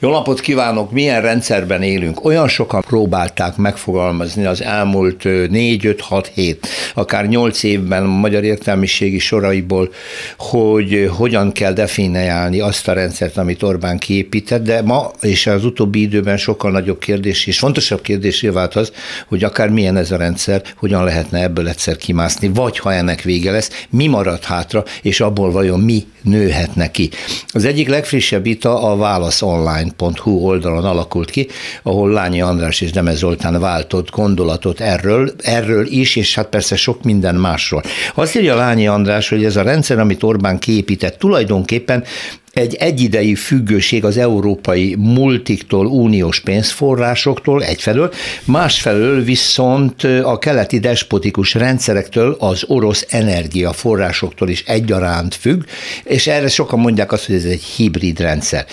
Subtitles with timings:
[0.00, 0.92] Jó napot kívánok!
[0.92, 2.24] Milyen rendszerben élünk?
[2.24, 8.44] Olyan sokan próbálták megfogalmazni az elmúlt 4, 5, 6, 7, akár 8 évben a magyar
[8.44, 9.92] értelmiségi soraiból,
[10.36, 16.00] hogy hogyan kell definiálni azt a rendszert, amit Orbán kiépített, de ma és az utóbbi
[16.00, 18.92] időben sokkal nagyobb kérdés és fontosabb kérdés vált az,
[19.28, 23.50] hogy akár milyen ez a rendszer, hogyan lehetne ebből egyszer kimászni, vagy ha ennek vége
[23.50, 27.10] lesz, mi marad hátra, és abból vajon mi nőhet neki.
[27.48, 29.42] Az egyik legfrissebb vita a Válasz
[29.96, 31.48] online.hu oldalon alakult ki,
[31.82, 37.02] ahol Lányi András és Demez Zoltán váltott gondolatot erről, erről is, és hát persze sok
[37.02, 37.82] minden másról.
[38.14, 42.04] Azt írja Lányi András, hogy ez a rendszer, amit Orbán kiépített, tulajdonképpen
[42.58, 48.12] egy egyidejű függőség az európai multiktól, uniós pénzforrásoktól egyfelől,
[48.44, 55.62] másfelől viszont a keleti despotikus rendszerektől, az orosz energiaforrásoktól is egyaránt függ,
[56.04, 58.66] és erre sokan mondják azt, hogy ez egy hibrid rendszer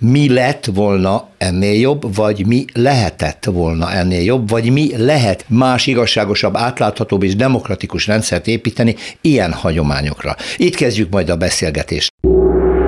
[0.00, 5.86] mi lett volna ennél jobb, vagy mi lehetett volna ennél jobb, vagy mi lehet más
[5.86, 10.36] igazságosabb, átláthatóbb és demokratikus rendszert építeni ilyen hagyományokra.
[10.56, 12.12] Itt kezdjük majd a beszélgetést.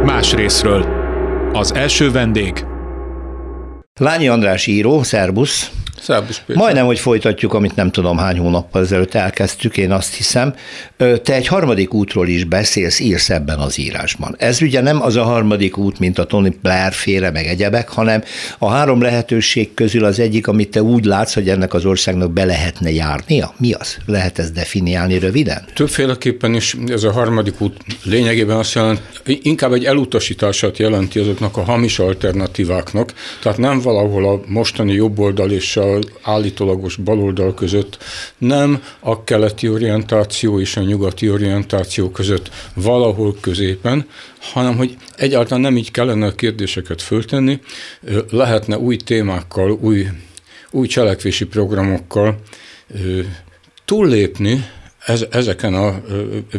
[0.04, 0.86] Más részről.
[1.52, 2.64] Az első vendég.
[4.00, 5.70] Lányi András író, szerbusz.
[6.04, 6.62] Szerbusz Péter.
[6.62, 10.54] Majdnem, hogy folytatjuk, amit nem tudom hány hónappal ezelőtt elkezdtük, én azt hiszem.
[10.96, 14.34] Te egy harmadik útról is beszélsz, írsz ebben az írásban.
[14.38, 18.22] Ez ugye nem az a harmadik út, mint a Tony Blair féle, meg egyebek, hanem
[18.58, 22.44] a három lehetőség közül az egyik, amit te úgy látsz, hogy ennek az országnak be
[22.44, 23.54] lehetne járnia.
[23.58, 23.96] Mi az?
[24.06, 25.64] Lehet ezt definiálni röviden?
[25.74, 31.62] Többféleképpen is ez a harmadik út lényegében azt jelent, inkább egy elutasítását jelenti azoknak a
[31.62, 37.98] hamis alternatíváknak, tehát nem valahol a mostani jobboldal és a állítólagos baloldal között,
[38.38, 44.06] nem a keleti orientáció és a nyugati orientáció között valahol középen,
[44.40, 47.60] hanem hogy egyáltalán nem így kellene a kérdéseket föltenni,
[48.30, 50.06] lehetne új témákkal, új,
[50.70, 52.36] új cselekvési programokkal
[53.84, 54.64] túllépni
[55.04, 56.00] ez, ezeken, a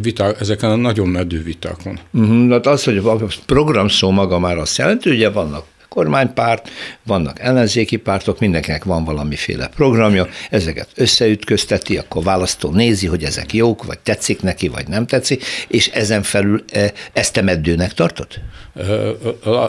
[0.01, 1.99] viták, ezeken a nagyon medő vitákon.
[2.13, 6.69] Uh-huh, hát az, hogy a program szó maga már azt jelenti, ugye vannak kormánypárt,
[7.03, 13.83] vannak ellenzéki pártok, mindenkinek van valamiféle programja, ezeket összeütközteti, akkor választó nézi, hogy ezek jók,
[13.83, 18.27] vagy tetszik neki, vagy nem tetszik, és ezen felül e, ezt te meddőnek tartod?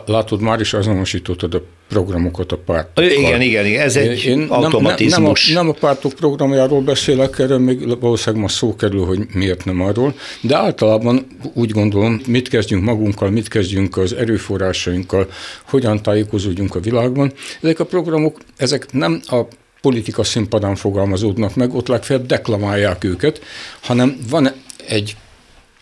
[0.06, 3.00] Látod, már is azonosítottad a programokat a párt.
[3.00, 5.46] Igen, igen, igen, ez egy Én automatizmus.
[5.46, 9.26] Nem, nem, a, nem a pártok programjáról beszélek, erről még valószínűleg ma szó kerül, hogy
[9.32, 15.28] miért nem arról, de általában úgy gondolom, mit kezdjünk magunkkal, mit kezdjünk az erőforrásainkkal,
[15.62, 17.32] hogyan tájékozódjunk a világban.
[17.62, 19.40] Ezek a programok, ezek nem a
[19.80, 23.40] politika színpadán fogalmazódnak meg, ott legfeljebb deklamálják őket,
[23.80, 24.52] hanem van
[24.88, 25.16] egy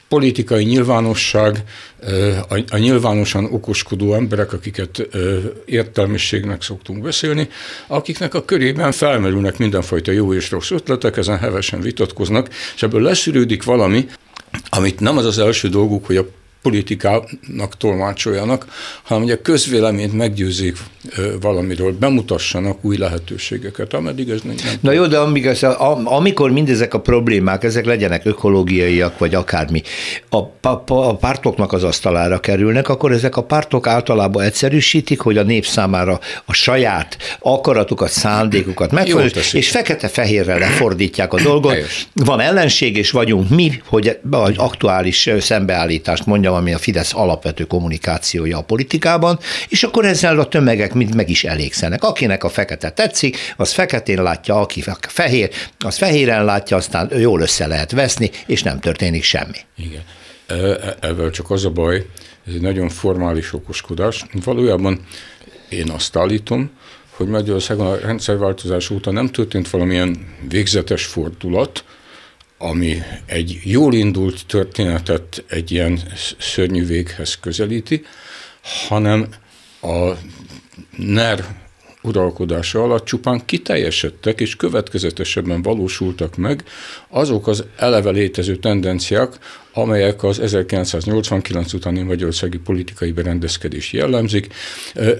[0.08, 1.64] politikai nyilvánosság,
[2.68, 5.08] a, nyilvánosan okoskodó emberek, akiket
[5.64, 7.48] értelmiségnek szoktunk beszélni,
[7.86, 13.62] akiknek a körében felmerülnek mindenfajta jó és rossz ötletek, ezen hevesen vitatkoznak, és ebből leszűrődik
[13.62, 14.06] valami,
[14.68, 16.26] amit nem az az első dolguk, hogy a
[16.64, 18.66] politikának tolmácsoljanak,
[19.02, 20.76] hanem hogy a közvéleményt meggyőzik
[21.40, 24.54] valamiről, bemutassanak új lehetőségeket, ameddig ez nem.
[24.80, 25.62] Na jó, de amíg ez
[26.04, 29.82] amikor mindezek a problémák, ezek legyenek ökológiaiak, vagy akármi,
[30.30, 30.36] a,
[30.68, 35.66] a, a pártoknak az asztalára kerülnek, akkor ezek a pártok általában egyszerűsítik, hogy a nép
[35.66, 41.72] számára a saját akaratukat, szándékukat megfelelő, és fekete-fehérre lefordítják a dolgot.
[41.72, 42.08] Helyes.
[42.12, 44.18] Van ellenség, és vagyunk mi, hogy
[44.56, 49.38] aktuális szembeállítást mondjam ami a Fidesz alapvető kommunikációja a politikában,
[49.68, 52.02] és akkor ezzel a tömegek mind meg is elégszenek.
[52.04, 57.66] Akinek a fekete tetszik, az feketén látja, aki fehér, az fehéren látja, aztán jól össze
[57.66, 59.58] lehet veszni, és nem történik semmi.
[59.76, 60.02] Igen.
[61.00, 62.06] Ebből csak az a baj,
[62.46, 64.24] ez egy nagyon formális okoskodás.
[64.44, 65.00] Valójában
[65.68, 66.70] én azt állítom,
[67.10, 71.84] hogy Magyarországon a rendszerváltozás óta nem történt valamilyen végzetes fordulat,
[72.64, 76.00] ami egy jól indult történetet egy ilyen
[76.38, 78.04] szörnyű véghez közelíti,
[78.88, 79.26] hanem
[79.80, 80.10] a
[80.96, 81.44] NER
[82.02, 86.64] uralkodása alatt csupán kiteljesedtek és következetesebben valósultak meg
[87.08, 89.38] azok az eleve létező tendenciák,
[89.72, 94.54] amelyek az 1989 utáni magyarországi politikai berendezkedés jellemzik.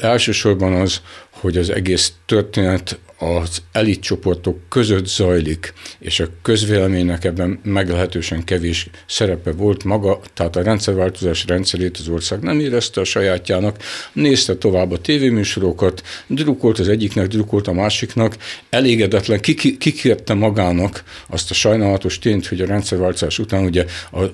[0.01, 1.01] Elsősorban az,
[1.31, 9.53] hogy az egész történet az elitcsoportok között zajlik, és a közvéleménynek ebben meglehetősen kevés szerepe
[9.53, 13.77] volt maga, tehát a rendszerváltozás rendszerét az ország nem érezte a sajátjának,
[14.13, 18.37] nézte tovább a tévéműsorokat, drukolt az egyiknek, drukolt a másiknak,
[18.71, 19.41] elégedetlen,
[19.79, 23.85] kikérte magának azt a sajnálatos tényt, hogy a rendszerváltozás után ugye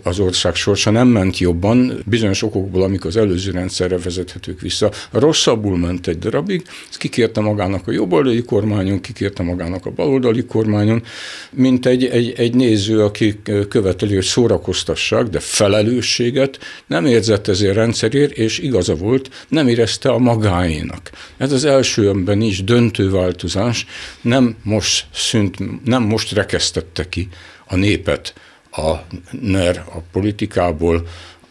[0.03, 5.79] az ország sorsa nem ment jobban, bizonyos okokból, amik az előző rendszerre vezethetők vissza, rosszabbul
[5.79, 8.45] ment egy darabig, ezt kikérte magának a jobboldali
[8.81, 11.03] kormányon, kikérte magának a baloldali kormányon,
[11.51, 18.33] mint egy, egy, egy néző, aki követeli, hogy szórakoztassák, de felelősséget nem érzett ezért rendszerért,
[18.33, 21.11] és igaza volt, nem érezte a magáénak.
[21.37, 23.87] Ez az első ember is döntő változás,
[24.21, 27.29] nem most szűnt, nem most rekesztette ki
[27.67, 28.35] a népet
[28.71, 28.95] a
[29.41, 31.07] NER a politikából,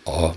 [0.06, 0.28] a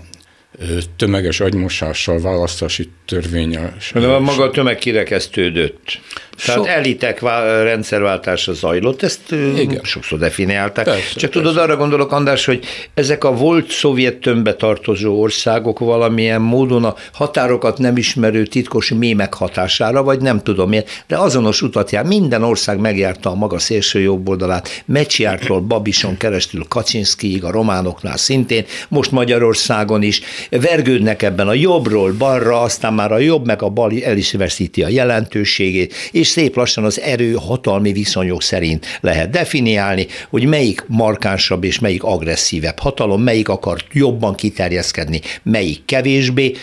[0.95, 3.75] tömeges agymosással, választási törvényel.
[3.93, 5.99] De a maga tömeg kirekesztődött.
[6.45, 6.67] Tehát so...
[6.67, 7.21] elitek
[7.63, 9.79] rendszerváltása zajlott, ezt Igen.
[9.83, 10.85] sokszor definiálták.
[10.85, 11.49] Persze, Csak persze.
[11.49, 16.95] tudod, arra gondolok, András, hogy ezek a volt szovjet tömbbe tartozó országok valamilyen módon a
[17.13, 22.05] határokat nem ismerő titkos mémek hatására, vagy nem tudom miért, de azonos utat jár.
[22.05, 28.65] Minden ország megjárta a maga szélső jobb oldalát, Mecsiártól Babison keresztül Kaczynszkiig, a románoknál szintén,
[28.87, 30.21] most Magyarországon is.
[30.49, 34.83] Vergődnek ebben a jobbról balra, aztán már a jobb meg a bal el is veszíti
[34.83, 41.79] a jelentőségét, és szép lassan az erő-hatalmi viszonyok szerint lehet definiálni, hogy melyik markánsabb és
[41.79, 46.53] melyik agresszívebb hatalom, melyik akar jobban kiterjeszkedni, melyik kevésbé,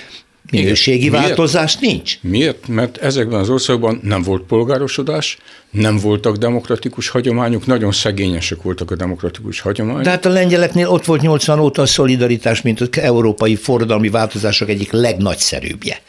[0.50, 1.20] Minőségi Igen.
[1.20, 1.94] változás Miért?
[1.94, 2.19] nincs.
[2.23, 2.69] Miért?
[2.69, 5.38] Mert ezekben az országban nem volt polgárosodás,
[5.70, 10.02] nem voltak demokratikus hagyományok, nagyon szegényesek voltak a demokratikus hagyományok.
[10.02, 14.69] De hát a lengyeleknél ott volt 80 óta a szolidaritás, mint az európai forradalmi változások
[14.69, 16.00] egyik legnagyszerűbbje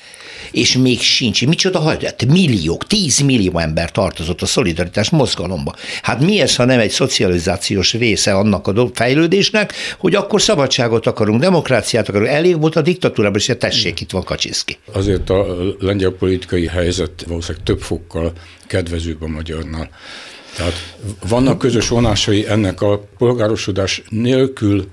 [0.52, 1.46] és még sincs.
[1.46, 2.26] Micsoda hagyat?
[2.26, 5.76] Milliók, tíz millió ember tartozott a szolidaritás mozgalomba.
[6.02, 11.42] Hát mi ez, ha nem egy szocializációs része annak a fejlődésnek, hogy akkor szabadságot akarunk,
[11.42, 12.30] demokráciát akarunk.
[12.30, 14.78] Elég volt a diktatúrában, és tessék, itt van Kacsiszki.
[14.92, 15.46] Azért a
[15.80, 18.32] lengyel politikai helyzet valószínűleg több fokkal
[18.68, 19.90] kedvezőbb a magyarnál.
[20.56, 20.96] Tehát
[21.28, 24.88] vannak közös vonásai ennek a polgárosodás nélkül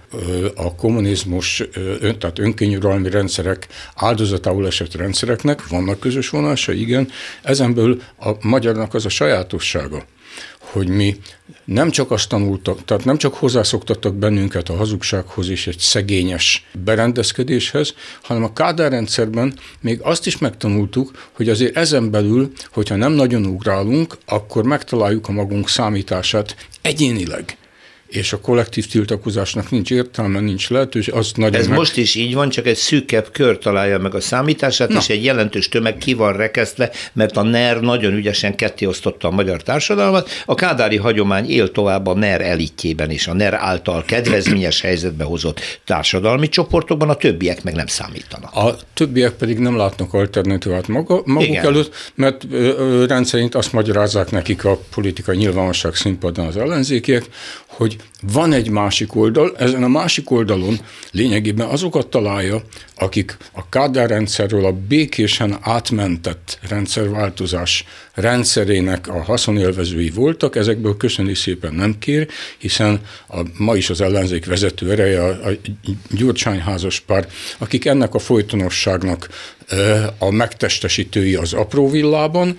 [0.55, 1.62] a kommunizmus,
[2.00, 7.08] tehát önkényuralmi rendszerek áldozatául esett rendszereknek, vannak közös vonásai, igen.
[7.43, 10.05] Ezen belül a magyarnak az a sajátossága,
[10.73, 11.17] hogy mi
[11.65, 17.94] nem csak azt tanultak, tehát nem csak hozzászoktattak bennünket a hazugsághoz és egy szegényes berendezkedéshez,
[18.23, 24.19] hanem a kádárrendszerben még azt is megtanultuk, hogy azért ezen belül, hogyha nem nagyon ugrálunk,
[24.26, 27.56] akkor megtaláljuk a magunk számítását egyénileg
[28.08, 31.14] és a kollektív tiltakozásnak nincs értelme, nincs lehetőség.
[31.14, 31.78] Azt nagyon Ez meg...
[31.78, 34.99] most is így van, csak egy szűkebb kör találja meg a számítását, Na.
[34.99, 39.62] és egy jelentős tömeg ki van rekesztve, mert a NER nagyon ügyesen kettéosztotta a magyar
[39.62, 40.31] társadalmat.
[40.46, 45.60] A kádári hagyomány él tovább a NER elitjében és a NER által kedvezményes helyzetbe hozott
[45.84, 48.55] társadalmi csoportokban, a többiek meg nem számítanak.
[48.55, 51.64] A többiek pedig nem látnak alternatívát maga, maguk Igen.
[51.64, 57.25] előtt, mert ö, rendszerint azt magyarázzák nekik a politikai nyilvánosság színpadon az ellenzékiek,
[57.79, 57.97] hogy
[58.33, 60.79] van egy másik oldal, ezen a másik oldalon
[61.11, 62.63] lényegében azokat találja,
[62.97, 67.85] akik a Kádár rendszerről a békésen átmentett rendszerváltozás
[68.15, 72.29] rendszerének a haszonélvezői voltak, ezekből köszöni szépen nem kér,
[72.59, 75.51] hiszen a, ma is az ellenzék vezető ereje, a, a
[76.11, 77.29] Gyurcsány házas pár,
[77.59, 79.29] akik ennek a folytonosságnak
[80.19, 82.58] a megtestesítői az apró villában,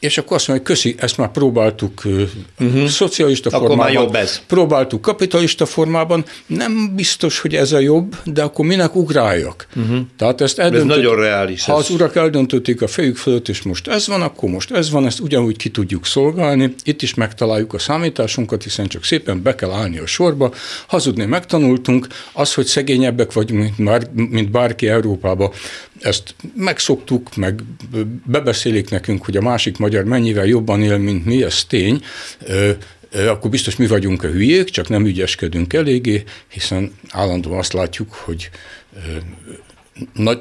[0.00, 2.86] és akkor azt mondja, hogy köszi, ezt már próbáltuk uh-huh.
[2.86, 3.92] szocialista akkor formában.
[3.92, 4.40] Már jobb ez.
[4.46, 6.24] Próbáltuk kapitalista formában.
[6.46, 9.66] Nem biztos, hogy ez a jobb, de akkor minek ugráljak?
[9.76, 9.98] Uh-huh.
[10.16, 11.64] Tehát ezt eldöntött, ez nagyon reális.
[11.64, 11.78] Ha ez.
[11.78, 15.20] az urak eldöntötték a fejük fölött, és most ez van, akkor most ez van, ezt
[15.20, 16.74] ugyanúgy ki tudjuk szolgálni.
[16.84, 20.52] Itt is megtaláljuk a számításunkat, hiszen csak szépen be kell állni a sorba.
[20.86, 25.50] Hazudni megtanultunk, az, hogy szegényebbek vagyunk, mint, már, mint bárki Európában,
[26.00, 27.62] ezt megszoktuk, meg
[28.26, 32.02] bebeszélik nekünk, hogy a másik magyar mennyivel jobban él, mint mi, ez tény,
[33.28, 38.50] akkor biztos mi vagyunk a hülyék, csak nem ügyeskedünk eléggé, hiszen állandóan azt látjuk, hogy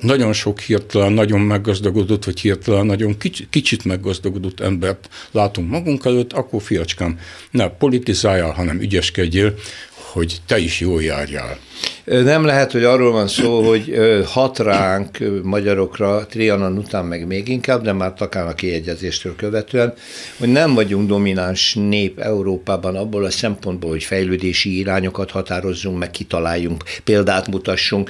[0.01, 3.17] nagyon sok hirtelen, nagyon meggazdagodott, vagy hirtelen nagyon
[3.49, 7.19] kicsit meggazdagodott embert látunk magunk előtt, akkor fiacskám,
[7.51, 9.53] ne politizáljál, hanem ügyeskedjél,
[9.93, 11.59] hogy te is jól járjál.
[12.03, 13.95] Nem lehet, hogy arról van szó, hogy
[14.25, 19.93] hat ránk magyarokra Trianon után meg még inkább, de már takán a kiegyezéstől követően,
[20.37, 26.83] hogy nem vagyunk domináns nép Európában abból a szempontból, hogy fejlődési irányokat határozzunk, meg kitaláljunk,
[27.03, 28.09] példát mutassunk,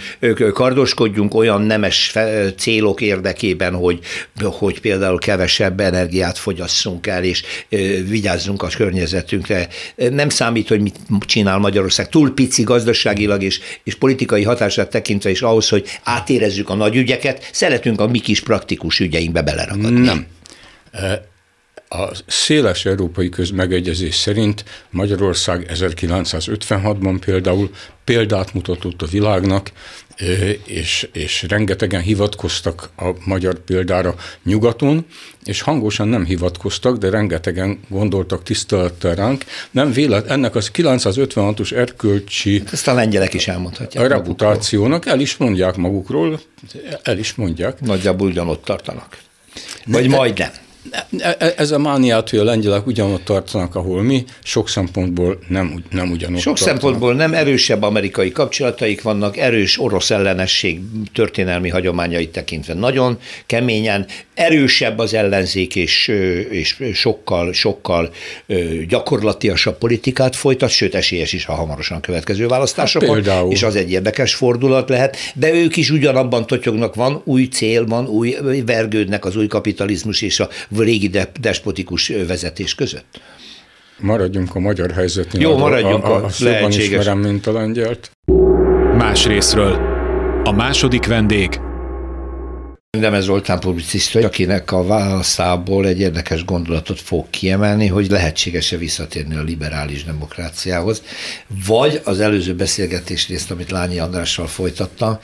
[0.54, 2.14] kardoskodjunk olyan nemes
[2.58, 4.00] célok érdekében, hogy,
[4.42, 7.44] hogy például kevesebb energiát fogyasszunk el, és
[8.10, 9.68] vigyázzunk a környezetünkre.
[9.96, 12.10] Nem számít, hogy mit csinál Magyarország.
[12.10, 17.50] Túl pici gazdaságilag és, és politikai hatását tekintve is ahhoz, hogy átérezzük a nagy ügyeket,
[17.52, 20.06] szeretünk a mi kis praktikus ügyeinkbe beleragadni.
[20.06, 20.26] Nem.
[21.90, 27.70] E, a széles európai közmegegyezés szerint Magyarország 1956-ban például
[28.04, 29.72] példát mutatott a világnak,
[30.66, 35.06] és, és rengetegen hivatkoztak a magyar példára nyugaton,
[35.44, 39.46] és hangosan nem hivatkoztak, de rengetegen gondoltak tisztelettel ránk.
[39.72, 42.64] Nem vélet, ennek az 956-os erkölcsi...
[42.72, 44.06] Ezt a lengyelek is elmondhatják.
[44.06, 45.14] A reputációnak magukról.
[45.14, 46.40] el is mondják magukról,
[47.04, 47.82] el is mondják.
[47.82, 49.18] Nagyjából ugyanott tartanak.
[49.86, 50.52] Vagy de, majdnem.
[51.56, 56.40] Ez a mániát, hogy a lengyelek ugyanott tartanak, ahol mi, sok szempontból nem, nem ugyanott
[56.40, 56.80] Sok tartanak.
[56.82, 60.80] szempontból nem erősebb amerikai kapcsolataik vannak, erős orosz ellenesség
[61.14, 62.74] történelmi hagyományait tekintve.
[62.74, 66.08] Nagyon keményen, erősebb az ellenzék, és,
[66.50, 68.14] és sokkal, sokkal
[68.88, 74.34] gyakorlatiasabb politikát folytat, sőt esélyes is a hamarosan következő választásokon, hát és az egy érdekes
[74.36, 79.48] fordulat lehet, de ők is ugyanabban totyognak, van új cél, van új, vergődnek az új
[79.48, 80.50] kapitalizmus és a
[80.84, 83.22] régi de, despotikus vezetés között?
[84.00, 85.42] Maradjunk a magyar helyzetnél.
[85.42, 86.86] Jó, maradjunk a, a, a, lehetséges.
[86.86, 88.12] ismerem, mint a lengyelt.
[88.98, 89.74] Más részről.
[90.44, 91.60] A második vendég
[92.98, 99.42] Nemes Zoltán publicista, akinek a válaszából egy érdekes gondolatot fog kiemelni, hogy lehetséges-e visszatérni a
[99.42, 101.04] liberális demokráciához,
[101.66, 105.20] vagy az előző beszélgetés részt, amit Lányi Andrással folytattam,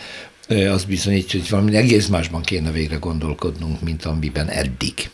[0.47, 5.09] az bizonyítja, hogy valami egész másban kéne végre gondolkodnunk, mint amiben eddig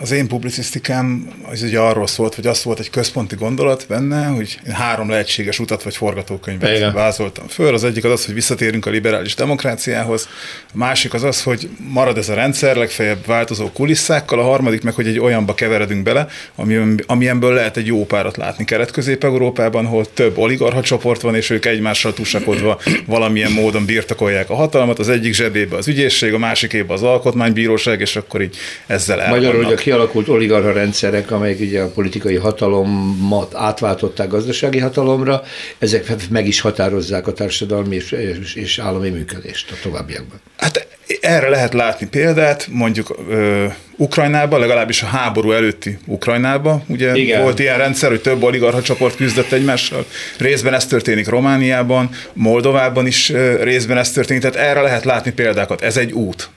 [0.00, 4.58] az én publicisztikám az ugye arról szólt, hogy az volt egy központi gondolat benne, hogy
[4.72, 6.92] három lehetséges utat vagy forgatókönyvet Igen.
[6.92, 7.74] vázoltam föl.
[7.74, 10.28] Az egyik az az, hogy visszatérünk a liberális demokráciához,
[10.72, 14.94] a másik az az, hogy marad ez a rendszer, legfeljebb változó kulisszákkal, a harmadik meg,
[14.94, 20.38] hogy egy olyanba keveredünk bele, ami, amilyenből lehet egy jó párat látni Kelet-Közép-Európában, ahol több
[20.38, 25.76] oligarha csoport van, és ők egymással tusakodva valamilyen módon birtokolják a hatalmat, az egyik zsebébe
[25.76, 30.28] az ügyészség, a másikébe az alkotmánybíróság, és akkor így ezzel el Magyarul, hogy a kialakult
[30.28, 35.42] oligarha rendszerek, amelyek ugye a politikai hatalommat átváltották gazdasági hatalomra,
[35.78, 40.40] ezek meg is határozzák a társadalmi és, és, és állami működést a továbbiakban.
[40.56, 40.86] Hát
[41.20, 47.42] erre lehet látni példát, mondjuk ö, Ukrajnában, legalábbis a háború előtti Ukrajnában, ugye Igen.
[47.42, 50.06] volt ilyen rendszer, hogy több oligarcha csoport küzdött egymással,
[50.38, 55.96] részben ez történik Romániában, Moldovában is részben ez történik, tehát erre lehet látni példákat, ez
[55.96, 56.50] egy út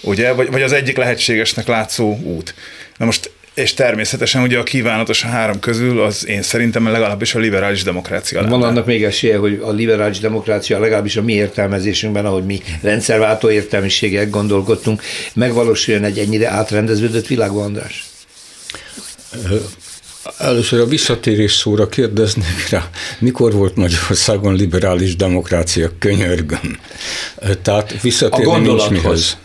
[0.00, 2.54] ugye, vagy, vagy az egyik lehetségesnek látszó út.
[2.96, 7.38] Na most és természetesen ugye a kívánatos a három közül az én szerintem legalábbis a
[7.38, 8.56] liberális demokrácia lenne.
[8.56, 13.50] Van annak még esélye, hogy a liberális demokrácia legalábbis a mi értelmezésünkben, ahogy mi rendszerváltó
[13.50, 15.02] értelmiségek gondolkodtunk,
[15.34, 18.04] megvalósuljon egy ennyire átrendeződött világban, András?
[20.38, 25.90] Először a visszatérés szóra kérdeznék rá, mikor volt Magyarországon liberális demokrácia?
[25.98, 26.78] Könyörgöm.
[27.62, 29.36] Tehát visszatérni a nincs mihez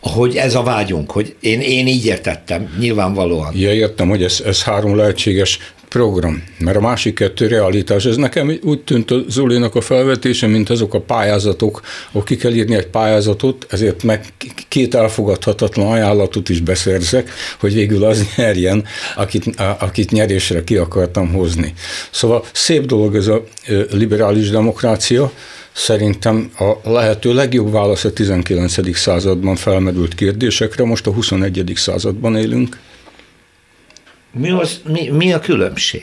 [0.00, 3.52] hogy ez a vágyunk, hogy én, én így értettem, nyilvánvalóan.
[3.56, 5.58] Ja, értem, hogy ez, ez három lehetséges
[5.90, 8.04] program, mert a másik kettő realitás.
[8.04, 12.52] Ez nekem úgy tűnt a Zulinak a felvetése, mint azok a pályázatok, ahol ki kell
[12.52, 14.24] írni egy pályázatot, ezért meg
[14.68, 17.30] két elfogadhatatlan ajánlatot is beszerzek,
[17.60, 18.84] hogy végül az nyerjen,
[19.16, 21.74] akit, akit nyerésre ki akartam hozni.
[22.10, 23.44] Szóval szép dolog ez a
[23.90, 25.32] liberális demokrácia,
[25.72, 28.96] Szerintem a lehető legjobb válasz a 19.
[28.96, 31.72] században felmerült kérdésekre, most a 21.
[31.74, 32.78] században élünk.
[34.32, 36.02] Mi, az, mi, mi a különbség?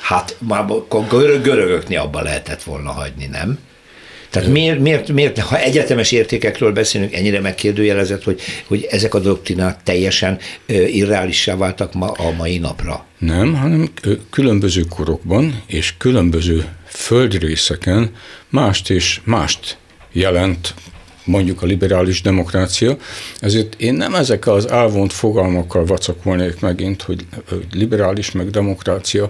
[0.00, 3.58] Hát már a görög, görögöknél abba lehetett volna hagyni, nem?
[4.34, 9.82] Tehát miért, miért, miért, ha egyetemes értékekről beszélünk, ennyire megkérdőjelezett, hogy, hogy ezek a doktrinák
[9.82, 13.06] teljesen irreálissá váltak ma, a mai napra?
[13.18, 13.88] Nem, hanem
[14.30, 16.64] különböző korokban és különböző
[16.96, 18.10] földrészeken
[18.48, 19.76] mást és mást
[20.12, 20.74] jelent
[21.24, 22.96] mondjuk a liberális demokrácia,
[23.38, 27.26] ezért én nem ezekkel az elvont fogalmakkal vacakolnék megint, hogy
[27.72, 29.28] liberális meg demokrácia.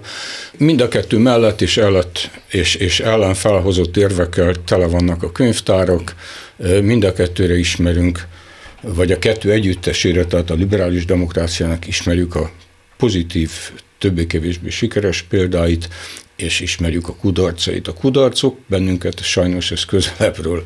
[0.57, 6.15] Mind a kettő mellett és, ellett, és, és ellen felhozott érvekkel tele vannak a könyvtárak,
[6.81, 8.27] mind a kettőre ismerünk,
[8.81, 12.51] vagy a kettő együttesére, tehát a liberális demokráciának ismerjük a
[12.97, 13.51] pozitív
[13.97, 15.89] többé-kevésbé sikeres példáit,
[16.35, 17.87] és ismerjük a kudarcait.
[17.87, 20.63] A kudarcok bennünket sajnos ez közelebbről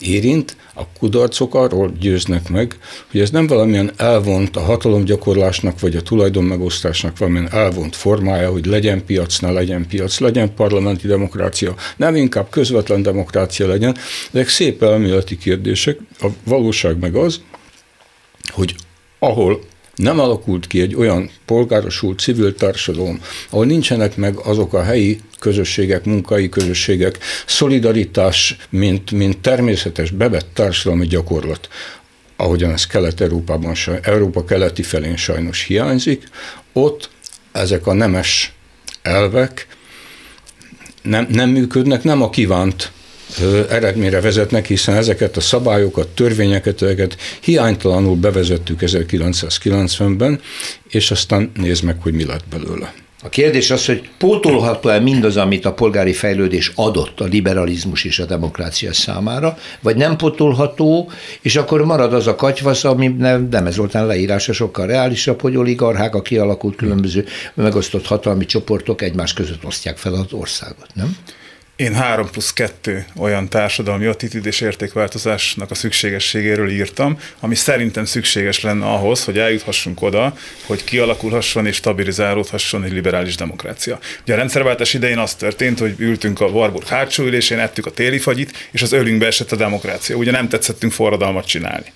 [0.00, 2.76] érint, a kudarcok arról győznek meg,
[3.10, 9.04] hogy ez nem valamilyen elvont a hatalomgyakorlásnak vagy a tulajdonmegosztásnak valamilyen elvont formája, hogy legyen
[9.04, 13.96] piac, ne legyen piac, legyen parlamenti demokrácia, nem inkább közvetlen demokrácia legyen.
[14.32, 15.98] Ezek szép elméleti kérdések.
[16.20, 17.40] A valóság meg az,
[18.50, 18.74] hogy
[19.18, 19.60] ahol
[19.94, 23.20] nem alakult ki egy olyan polgárosult civil társadalom,
[23.50, 31.06] ahol nincsenek meg azok a helyi közösségek, munkai közösségek, szolidaritás, mint, mint természetes, bevett társadalmi
[31.06, 31.68] gyakorlat,
[32.36, 36.28] ahogyan ez Kelet-Európában, Európa keleti felén sajnos hiányzik,
[36.72, 37.10] ott
[37.52, 38.52] ezek a nemes
[39.02, 39.66] elvek
[41.02, 42.92] nem, nem működnek, nem a kívánt
[43.68, 50.40] eredményre vezetnek, hiszen ezeket a szabályokat, törvényeket, ezeket hiánytalanul bevezettük 1990-ben,
[50.88, 52.94] és aztán nézd meg, hogy mi lett belőle.
[53.24, 58.24] A kérdés az, hogy pótolható-e mindaz, amit a polgári fejlődés adott a liberalizmus és a
[58.24, 61.10] demokrácia számára, vagy nem pótolható,
[61.40, 65.56] és akkor marad az a katyvasz, ami nem, nem ez Zoltán leírása sokkal reálisabb, hogy
[65.56, 67.24] oligarchák, a kialakult különböző
[67.54, 71.16] megosztott hatalmi csoportok egymás között osztják fel az országot, nem?
[71.82, 78.60] Én 3 plusz 2 olyan társadalmi attitűd és értékváltozásnak a szükségességéről írtam, ami szerintem szükséges
[78.60, 80.36] lenne ahhoz, hogy eljuthassunk oda,
[80.66, 83.98] hogy kialakulhasson és stabilizálódhasson egy liberális demokrácia.
[84.22, 88.18] Ugye a rendszerváltás idején az történt, hogy ültünk a Warburg hátsó ülésén, ettük a téli
[88.18, 90.16] fagyit, és az ölünkbe esett a demokrácia.
[90.16, 91.92] Ugye nem tetszettünk forradalmat csinálni.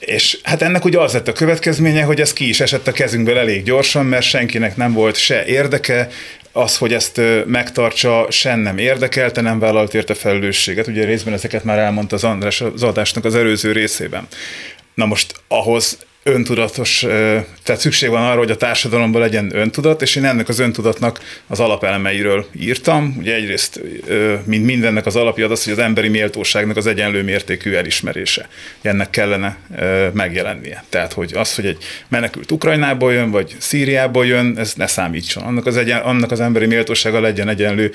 [0.00, 3.38] És hát ennek ugye az lett a következménye, hogy ez ki is esett a kezünkből
[3.38, 6.08] elég gyorsan, mert senkinek nem volt se érdeke,
[6.52, 10.86] az, hogy ezt megtartsa, sen nem érdekelte, nem vállalt érte felelősséget.
[10.86, 14.26] Ugye részben ezeket már elmondta az András az adásnak az előző részében.
[14.94, 16.98] Na most ahhoz öntudatos,
[17.62, 21.60] tehát szükség van arra, hogy a társadalomban legyen öntudat, és én ennek az öntudatnak az
[21.60, 23.16] alapelemeiről írtam.
[23.18, 23.80] Ugye egyrészt,
[24.44, 28.48] mint mindennek az alapja az, hogy az emberi méltóságnak az egyenlő mértékű elismerése.
[28.82, 29.56] Ennek kellene
[30.12, 30.84] megjelennie.
[30.88, 35.42] Tehát, hogy az, hogy egy menekült Ukrajnából jön, vagy Szíriából jön, ez ne számítson.
[35.42, 37.92] Annak az, egyen, annak az emberi méltósága legyen egyenlő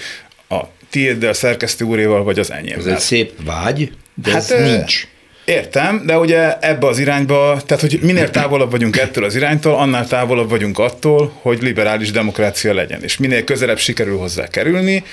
[0.49, 2.79] a tiéddel, szerkesztő úréval, vagy az enyém.
[2.79, 5.07] Ez egy szép vágy, de hát, ez nincs.
[5.45, 10.07] Értem, de ugye ebbe az irányba, tehát hogy minél távolabb vagyunk ettől az iránytól, annál
[10.07, 13.03] távolabb vagyunk attól, hogy liberális demokrácia legyen.
[13.03, 15.03] És minél közelebb sikerül hozzá kerülni,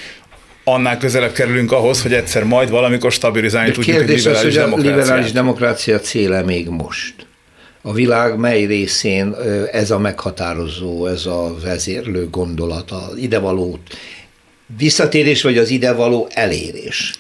[0.65, 4.73] annál közelebb kerülünk ahhoz, hogy egyszer majd valamikor stabilizálni de tudjuk egy liberális az, hogy
[4.73, 7.15] a liberális demokrácia céle még most.
[7.83, 9.35] A világ mely részén
[9.73, 13.79] ez a meghatározó, ez a vezérlő gondolat, az idevaló
[14.79, 17.15] visszatérés, vagy az idevaló elérés?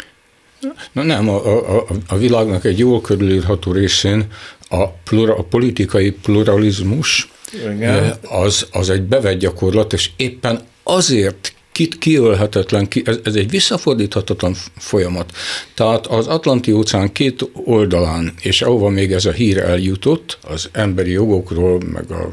[0.92, 4.27] Na nem, a, a, a világnak egy jól körülírható részén
[4.68, 7.31] a, plura, a politikai pluralizmus
[7.75, 8.14] Igen.
[8.29, 14.55] az, az egy bevett gyakorlat, és éppen azért kit kiölhetetlen, ki, ez, ez egy visszafordíthatatlan
[14.77, 15.33] folyamat.
[15.75, 21.81] Tehát az Atlanti-óceán két oldalán, és ahova még ez a hír eljutott, az emberi jogokról,
[21.92, 22.33] meg a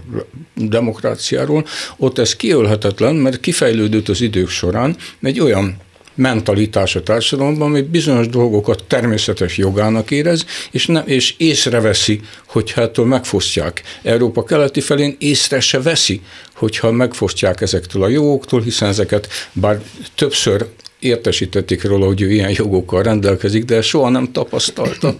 [0.55, 1.65] demokráciáról,
[1.97, 5.77] ott ez kiölhetetlen, mert kifejlődött az idők során egy olyan
[6.19, 13.05] mentalitás a társadalomban, ami bizonyos dolgokat természetes jogának érez, és, nem, és észreveszi, hogyha ettől
[13.05, 13.83] megfosztják.
[14.03, 16.21] Európa keleti felén észre se veszi,
[16.55, 19.81] hogyha megfosztják ezektől a jogoktól, hiszen ezeket bár
[20.15, 20.65] többször
[20.99, 25.15] értesítették róla, hogy ő ilyen jogokkal rendelkezik, de soha nem tapasztalta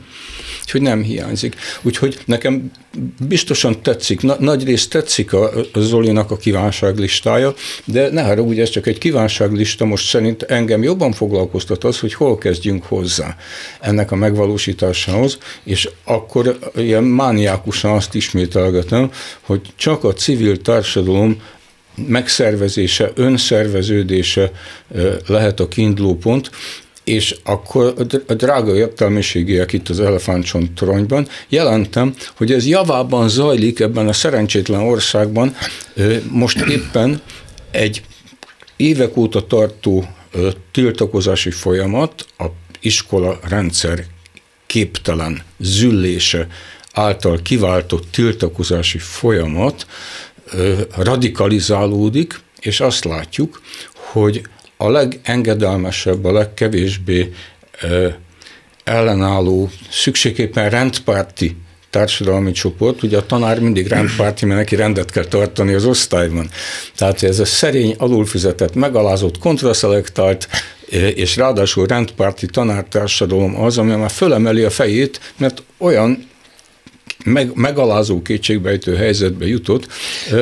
[0.72, 1.56] hogy nem hiányzik.
[1.82, 2.72] Úgyhogy nekem
[3.28, 7.54] biztosan tetszik, na, nagy részt tetszik a, a Zolinak a kívánságlistája,
[7.86, 12.38] de ne haragudj, ez csak egy kívánságlista, most szerint engem jobban foglalkoztat az, hogy hol
[12.38, 13.36] kezdjünk hozzá
[13.80, 19.12] ennek a megvalósításához, és akkor ilyen mániákusan azt ismételgetem,
[19.42, 21.42] hogy csak a civil társadalom
[22.08, 24.52] megszervezése, önszerveződése
[25.28, 26.50] lehet a kiinduló pont,
[27.04, 27.94] és akkor
[28.28, 34.82] a drága értelmiségiek itt az elefántcsont toronyban jelentem, hogy ez javában zajlik ebben a szerencsétlen
[34.82, 35.56] országban.
[36.32, 37.22] Most éppen
[37.72, 38.02] egy
[38.76, 40.06] évek óta tartó
[40.72, 42.46] tiltakozási folyamat, a
[42.80, 44.06] iskola rendszer
[44.66, 46.48] képtelen züllése
[46.94, 49.88] által kiváltott tiltakozási folyamat
[50.98, 53.62] radikalizálódik, és azt látjuk,
[53.94, 54.42] hogy
[54.78, 57.34] a legengedelmesebb, a legkevésbé
[58.84, 61.56] ellenálló, szükségképpen rendpárti
[61.90, 66.50] társadalmi csoport, ugye a tanár mindig rendpárti, mert neki rendet kell tartani az osztályban.
[66.96, 70.48] Tehát ez a szerény, alulfizetett, megalázott, kontraszelektált,
[71.16, 76.29] és ráadásul rendpárti tanártársadalom az, ami már fölemeli a fejét, mert olyan
[77.26, 79.88] meg, megalázó kétségbejtő helyzetbe jutott,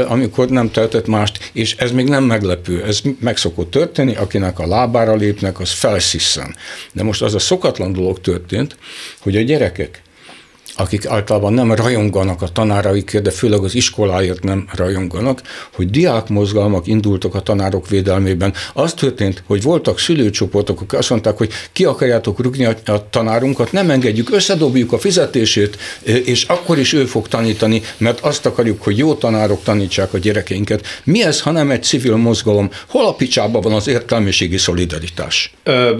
[0.07, 4.67] amikor nem tehetett mást, és ez még nem meglepő, ez meg szokott történni, akinek a
[4.67, 6.55] lábára lépnek, az felszisszen.
[6.91, 8.77] De most az a szokatlan dolog történt,
[9.19, 10.01] hogy a gyerekek
[10.77, 15.41] akik általában nem rajonganak a tanáraikért, de főleg az iskoláért nem rajonganak,
[15.73, 18.53] hogy diákmozgalmak indultak a tanárok védelmében.
[18.73, 23.89] Az történt, hogy voltak szülőcsoportok, akik azt mondták, hogy ki akarjátok rúgni a tanárunkat, nem
[23.89, 29.13] engedjük, összedobjuk a fizetését, és akkor is ő fog tanítani, mert azt akarjuk, hogy jó
[29.13, 30.85] tanárok tanítsák a gyerekeinket.
[31.03, 32.69] Mi ez, ha nem egy civil mozgalom?
[32.87, 35.53] Hol a picsában van az értelmiségi szolidaritás?
[35.63, 35.95] Ö,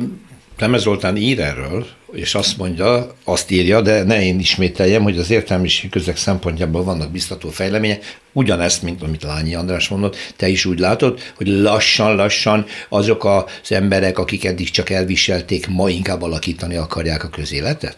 [0.58, 5.30] Nemes Zoltán ír erről, és azt mondja, azt írja, de ne én ismételjem, hogy az
[5.30, 10.80] értelmiség közeg szempontjából vannak biztató fejlemények, ugyanezt, mint amit Lányi András mondott, te is úgy
[10.80, 17.30] látod, hogy lassan-lassan azok az emberek, akik eddig csak elviselték, ma inkább alakítani akarják a
[17.30, 17.98] közéletet?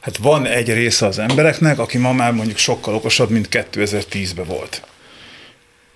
[0.00, 4.82] Hát van egy része az embereknek, aki ma már mondjuk sokkal okosabb, mint 2010-ben volt.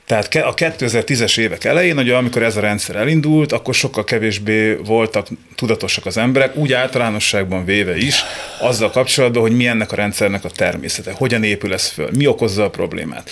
[0.07, 5.27] Tehát a 2010-es évek elején, ugye, amikor ez a rendszer elindult, akkor sokkal kevésbé voltak
[5.55, 8.25] tudatosak az emberek, úgy általánosságban véve is,
[8.61, 12.65] azzal kapcsolatban, hogy mi ennek a rendszernek a természete, hogyan épül ez föl, mi okozza
[12.65, 13.31] a problémát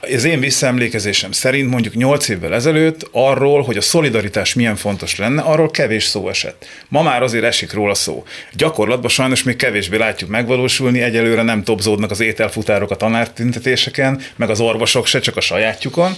[0.00, 5.42] az én visszaemlékezésem szerint mondjuk 8 évvel ezelőtt arról, hogy a szolidaritás milyen fontos lenne,
[5.42, 6.66] arról kevés szó esett.
[6.88, 8.24] Ma már azért esik róla szó.
[8.52, 14.60] Gyakorlatban sajnos még kevésbé látjuk megvalósulni, egyelőre nem topzódnak az ételfutárok a tanártüntetéseken, meg az
[14.60, 16.12] orvosok se, csak a sajátjukon,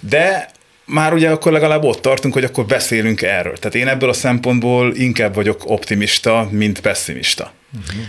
[0.00, 0.50] de
[0.84, 3.56] már ugye akkor legalább ott tartunk, hogy akkor beszélünk erről.
[3.56, 7.52] Tehát én ebből a szempontból inkább vagyok optimista, mint pessimista.
[7.78, 8.02] Uh-huh.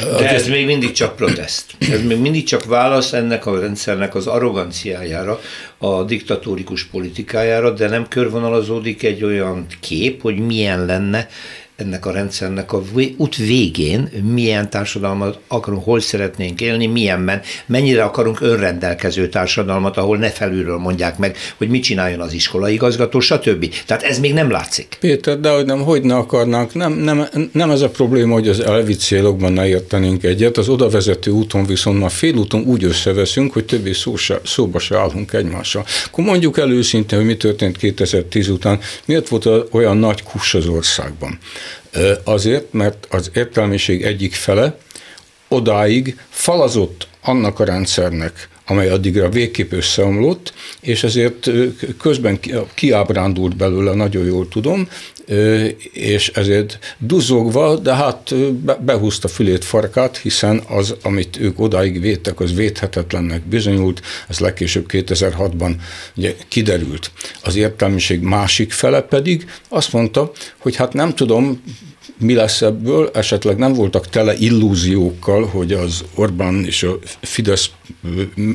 [0.00, 1.64] De ez még mindig csak protest.
[1.78, 5.40] Ez még mindig csak válasz ennek a rendszernek az arroganciájára,
[5.78, 11.28] a diktatórikus politikájára, de nem körvonalazódik egy olyan kép, hogy milyen lenne
[11.76, 12.82] ennek a rendszernek a
[13.16, 20.30] út végén milyen társadalmat akarunk, hol szeretnénk élni, milyenben, mennyire akarunk önrendelkező társadalmat, ahol ne
[20.30, 23.74] felülről mondják meg, hogy mit csináljon az iskola igazgató, stb.
[23.86, 24.96] Tehát ez még nem látszik.
[25.00, 28.60] Péter, de hogy nem, hogy ne akarnánk, nem, nem, nem ez a probléma, hogy az
[28.60, 33.64] elvi célokban ne értenénk egyet, az oda vezető úton viszont már félúton úgy összeveszünk, hogy
[33.64, 35.84] többé szó se, szóba se állunk egymással.
[36.06, 41.38] Akkor mondjuk előszintén, hogy mi történt 2010 után, miért volt olyan nagy kus az országban.
[42.24, 44.78] Azért, mert az értelmiség egyik fele
[45.48, 51.50] odáig falazott annak a rendszernek, amely addigra végképp összeomlott, és ezért
[52.00, 52.38] közben
[52.74, 54.88] kiábrándult belőle, nagyon jól tudom,
[55.92, 58.34] és ezért duzzogva, de hát
[58.80, 65.74] behúzta fülét farkát, hiszen az, amit ők odáig védtek, az védhetetlennek bizonyult, ez legkésőbb 2006-ban
[66.16, 67.10] ugye kiderült.
[67.42, 71.62] Az értelmiség másik fele pedig azt mondta, hogy hát nem tudom,
[72.18, 77.70] mi lesz ebből, esetleg nem voltak tele illúziókkal, hogy az Orbán és a Fidesz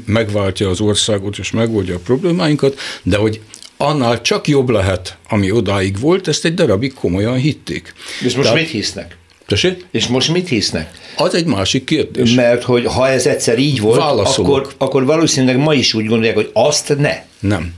[0.05, 3.41] megváltja az országot és megoldja a problémáinkat, de hogy
[3.77, 7.93] annál csak jobb lehet, ami odáig volt, ezt egy darabig komolyan hitték.
[8.19, 9.17] És most Tehát, mit hisznek?
[9.47, 9.85] Tessék?
[9.91, 10.91] És most mit hisznek?
[11.17, 12.33] Az egy másik kérdés.
[12.33, 16.49] Mert hogy ha ez egyszer így volt, akkor, akkor valószínűleg ma is úgy gondolják, hogy
[16.53, 17.23] azt ne.
[17.39, 17.73] Nem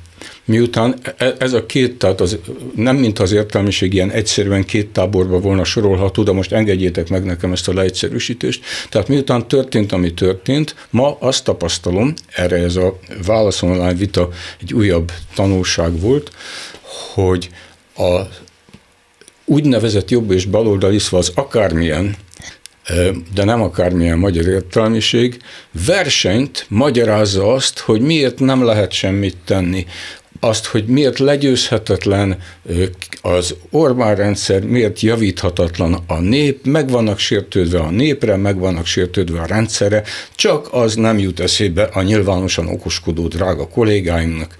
[0.45, 2.37] miután e, ez a két, tehát az,
[2.75, 7.51] nem mint az értelmiség ilyen egyszerűen két táborba volna sorolható, de most engedjétek meg nekem
[7.51, 8.63] ezt a leegyszerűsítést.
[8.89, 14.29] Tehát miután történt, ami történt, ma azt tapasztalom, erre ez a válasz online vita
[14.61, 16.31] egy újabb tanulság volt,
[17.13, 17.49] hogy
[17.95, 18.21] a
[19.45, 22.15] úgynevezett jobb és baloldaliszva az akármilyen
[22.83, 22.93] e,
[23.33, 25.41] de nem akármilyen magyar értelmiség,
[25.85, 29.85] versenyt magyarázza azt, hogy miért nem lehet semmit tenni
[30.43, 32.37] azt, hogy miért legyőzhetetlen
[33.21, 39.41] az Orbán rendszer, miért javíthatatlan a nép, meg vannak sértődve a népre, meg vannak sértődve
[39.41, 40.03] a rendszere,
[40.35, 44.55] csak az nem jut eszébe a nyilvánosan okoskodó drága kollégáimnak,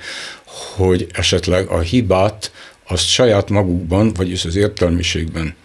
[0.76, 2.52] hogy esetleg a hibát
[2.88, 5.56] azt saját magukban, vagyis az értelmiségben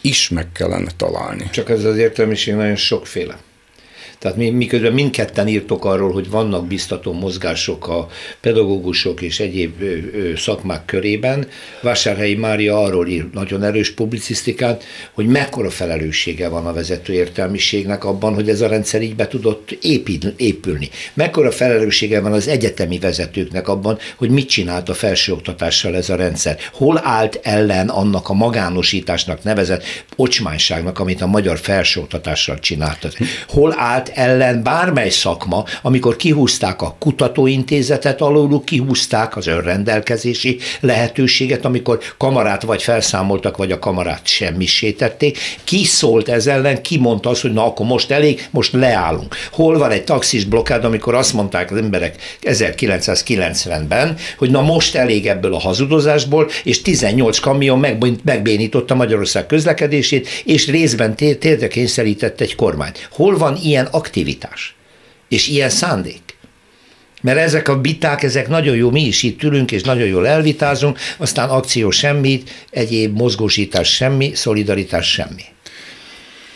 [0.00, 1.48] is meg kellene találni.
[1.50, 3.38] Csak ez az értelmiség nagyon sokféle.
[4.20, 8.08] Tehát mi, miközben mindketten írtok arról, hogy vannak biztató mozgások a
[8.40, 9.82] pedagógusok és egyéb
[10.36, 11.48] szakmák körében,
[11.82, 18.34] Vásárhelyi Mária arról ír nagyon erős publicisztikát, hogy mekkora felelőssége van a vezető értelmiségnek abban,
[18.34, 19.70] hogy ez a rendszer így be tudott
[20.36, 20.88] épülni.
[21.14, 26.58] Mekkora felelőssége van az egyetemi vezetőknek abban, hogy mit csinált a felsőoktatással ez a rendszer.
[26.72, 29.84] Hol állt ellen annak a magánosításnak nevezett
[30.16, 33.12] ocsmányságnak, amit a magyar felsőoktatással csináltak.
[33.48, 41.98] Hol állt ellen bármely szakma, amikor kihúzták a kutatóintézetet alóluk, kihúzták az önrendelkezési lehetőséget, amikor
[42.18, 45.38] kamarát vagy felszámoltak, vagy a kamarát semmisítették.
[45.64, 49.36] Ki szólt ez ellen, ki mondta azt, hogy na akkor most elég, most leállunk.
[49.52, 55.26] Hol van egy taxis blokkád, amikor azt mondták az emberek 1990-ben, hogy na most elég
[55.26, 57.86] ebből a hazudozásból, és 18 kamion
[58.24, 63.08] megbénította Magyarország közlekedését, és részben térdre kényszerített egy kormányt.
[63.10, 64.74] Hol van ilyen aktivitás?
[65.28, 66.38] És ilyen szándék?
[67.22, 70.98] Mert ezek a viták, ezek nagyon jó, mi is itt ülünk, és nagyon jól elvitázunk,
[71.16, 75.44] aztán akció semmi, egyéb mozgósítás semmi, szolidaritás semmi.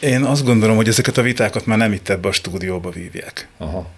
[0.00, 3.48] Én azt gondolom, hogy ezeket a vitákat már nem itt ebbe a stúdióba vívják.
[3.58, 3.90] Aha.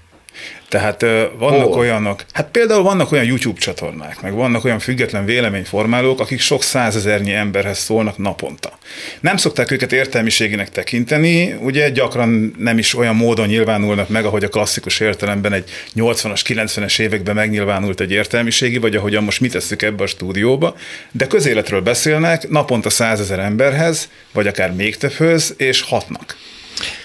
[0.68, 1.00] Tehát
[1.38, 1.78] vannak Hol?
[1.78, 7.32] olyanok, hát például vannak olyan YouTube csatornák, meg vannak olyan független véleményformálók, akik sok százezernyi
[7.32, 8.78] emberhez szólnak naponta.
[9.20, 14.48] Nem szokták őket értelmiségének tekinteni, ugye gyakran nem is olyan módon nyilvánulnak meg, ahogy a
[14.48, 20.02] klasszikus értelemben egy 80-as, 90-es években megnyilvánult egy értelmiségi, vagy ahogyan most mit tesszük ebbe
[20.02, 20.76] a stúdióba,
[21.12, 26.36] de közéletről beszélnek naponta százezer emberhez, vagy akár még többhöz, és hatnak.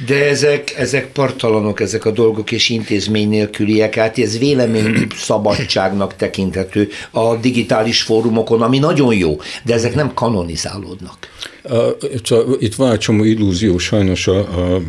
[0.06, 6.90] De ezek, ezek partalanok, ezek a dolgok és intézmény nélküliek, hát ez vélemény szabadságnak tekinthető
[7.12, 11.18] a digitális fórumokon, ami nagyon jó, de ezek nem kanonizálódnak.
[12.60, 14.82] Itt van egy csomó illúzió sajnos a, a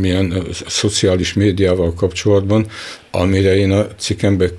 [0.00, 2.66] milyen a szociális médiával kapcsolatban,
[3.10, 4.50] amire én a cikkemben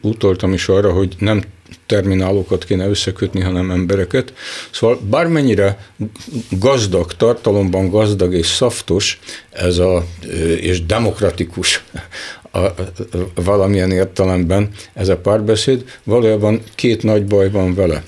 [0.00, 1.42] utaltam is arra, hogy nem
[1.86, 4.32] terminálókat kéne összekötni, hanem embereket.
[4.70, 5.86] Szóval bármennyire
[6.50, 10.04] gazdag, tartalomban gazdag és szaftos ez a,
[10.60, 11.84] és demokratikus
[12.52, 12.74] a,
[13.34, 18.02] valamilyen értelemben ez a párbeszéd, valójában két nagy baj van vele.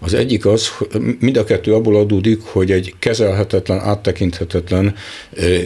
[0.00, 0.68] Az egyik az,
[1.20, 4.94] mind a kettő abból adódik, hogy egy kezelhetetlen, áttekinthetetlen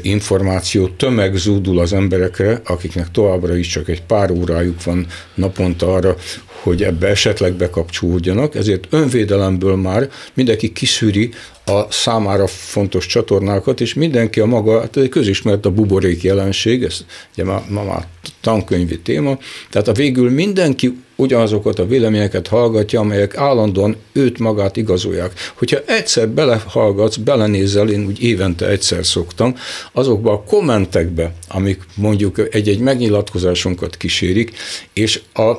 [0.03, 6.17] információ tömeg zúdul az emberekre, akiknek továbbra is csak egy pár órájuk van naponta arra,
[6.47, 11.31] hogy ebbe esetleg bekapcsolódjanak, ezért önvédelemből már mindenki kiszűri
[11.65, 17.05] a számára fontos csatornákat, és mindenki a maga, hát egy közismert a buborék jelenség, ez
[17.33, 18.07] ugye ma, ma már
[18.41, 19.39] tankönyvi téma,
[19.71, 25.33] tehát a végül mindenki ugyanazokat a véleményeket hallgatja, amelyek állandóan őt magát igazolják.
[25.55, 29.57] Hogyha egyszer belehallgatsz, belenézel, én úgy évente egyszer szoktam,
[29.93, 34.53] azokba a kommentekbe, amik mondjuk egy-egy megnyilatkozásunkat kísérik,
[34.93, 35.59] és a, a,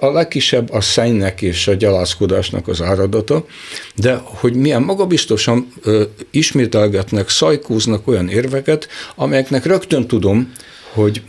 [0.00, 3.46] a legkisebb a szennynek és a gyalázkodásnak az áradata,
[3.96, 4.82] de hogy milyen
[5.32, 10.52] magabiztosan ö, ismételgetnek, szajkóznak olyan érveket, amelyeknek rögtön tudom,
[10.92, 11.22] hogy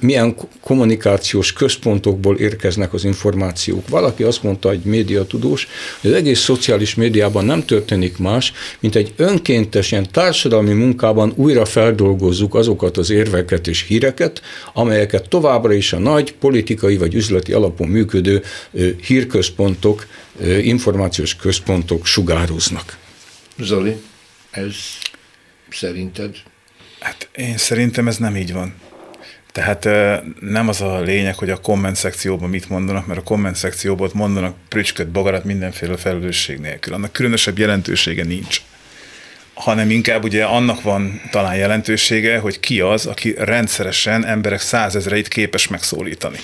[0.00, 3.88] milyen kommunikációs központokból érkeznek az információk.
[3.88, 5.68] Valaki azt mondta, egy médiatudós,
[6.00, 11.64] hogy az egész szociális médiában nem történik más, mint egy önkéntes ilyen társadalmi munkában újra
[11.64, 17.88] feldolgozzuk azokat az érveket és híreket, amelyeket továbbra is a nagy politikai vagy üzleti alapon
[17.88, 18.42] működő
[19.06, 20.06] hírközpontok,
[20.62, 22.98] információs központok sugároznak.
[23.64, 24.02] Zoli,
[24.50, 24.76] ez
[25.70, 26.36] szerinted?
[27.00, 28.74] Hát én szerintem ez nem így van.
[29.52, 29.84] Tehát
[30.40, 34.14] nem az a lényeg, hogy a komment szekcióban mit mondanak, mert a komment szekcióban ott
[34.14, 36.94] mondanak prücsköt, bogarat mindenféle felelősség nélkül.
[36.94, 38.62] Annak különösebb jelentősége nincs
[39.54, 45.68] hanem inkább ugye annak van talán jelentősége, hogy ki az, aki rendszeresen emberek százezreit képes
[45.68, 46.38] megszólítani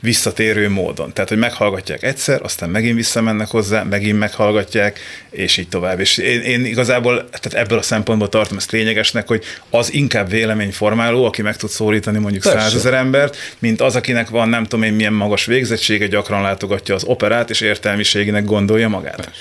[0.00, 1.12] visszatérő módon.
[1.12, 4.98] Tehát, hogy meghallgatják egyszer, aztán megint visszamennek hozzá, megint meghallgatják,
[5.30, 6.00] és így tovább.
[6.00, 11.24] És én, én igazából tehát ebből a szempontból tartom ezt lényegesnek, hogy az inkább véleményformáló,
[11.24, 15.12] aki meg tud szólítani mondjuk százezer embert, mint az, akinek van nem tudom én milyen
[15.12, 19.16] magas végzettsége, gyakran látogatja az operát, és értelmiségének gondolja magát.
[19.16, 19.32] Persze.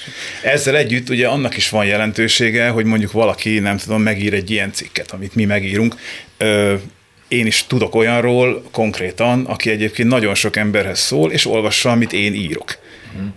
[0.42, 4.74] Ezzel együtt ugye annak is van jelentősége, hogy mondjuk valaki, nem tudom, megír egy ilyen
[4.74, 5.96] cikket, amit mi megírunk,
[7.36, 12.34] én is tudok olyanról konkrétan, aki egyébként nagyon sok emberhez szól, és olvassa, amit én
[12.34, 12.78] írok.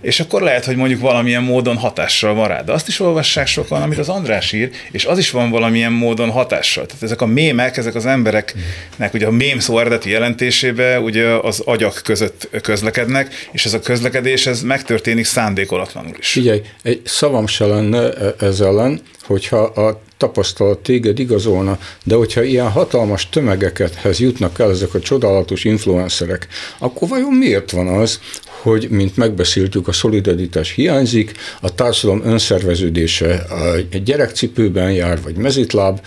[0.03, 2.63] És akkor lehet, hogy mondjuk valamilyen módon hatással van rá.
[2.63, 6.31] De azt is olvassák sokan, amit az András ír, és az is van valamilyen módon
[6.31, 6.87] hatással.
[6.87, 11.61] Tehát ezek a mémek, ezek az embereknek ugye a mém szó eredeti jelentésébe ugye az
[11.61, 16.29] agyak között közlekednek, és ez a közlekedés ez megtörténik szándékolatlanul is.
[16.29, 22.43] Figyelj, egy szavam se lenne e- ez ellen, hogyha a tapasztalat téged igazolna, de hogyha
[22.43, 28.89] ilyen hatalmas tömegekethez jutnak el ezek a csodálatos influencerek, akkor vajon miért van az, hogy,
[28.91, 33.47] mint megbeszéltük, a szolidaritás hiányzik, a társadalom önszerveződése
[33.91, 36.01] egy gyerekcipőben jár, vagy mezitláb,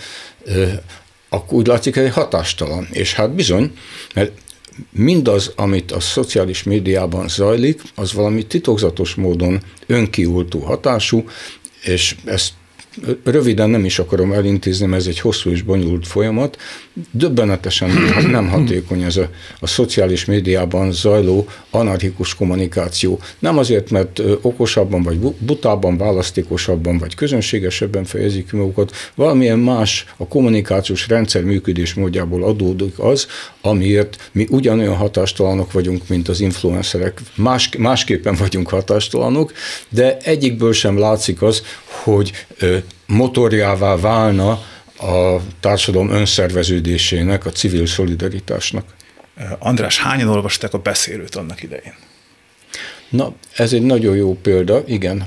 [1.28, 2.88] akkor úgy látszik, hogy hatástalan.
[2.90, 3.72] És hát bizony,
[4.14, 4.32] mert
[4.90, 11.24] mindaz, amit a szociális médiában zajlik, az valami titokzatos módon önkiultó hatású,
[11.82, 12.52] és ezt
[13.24, 16.56] röviden nem is akarom elintézni, mert ez egy hosszú és bonyolult folyamat.
[17.10, 17.90] Döbbenetesen
[18.30, 19.28] nem hatékony ez a,
[19.60, 23.20] a szociális médiában zajló anarchikus kommunikáció.
[23.38, 30.26] Nem azért, mert okosabban, vagy butában, választékosabban, vagy közönségesebben fejezik ki magukat, valamilyen más a
[30.26, 33.26] kommunikációs rendszer működés módjából adódik az,
[33.60, 37.20] amiért mi ugyanolyan hatástalanok vagyunk, mint az influencerek.
[37.34, 39.52] Más, másképpen vagyunk hatástalanok,
[39.88, 42.32] de egyikből sem látszik az, hogy
[43.06, 44.50] motorjává válna
[44.98, 48.84] a társadalom önszerveződésének, a civil szolidaritásnak.
[49.58, 51.94] András, hányan olvasták a beszélőt annak idején?
[53.08, 55.26] Na, ez egy nagyon jó példa, igen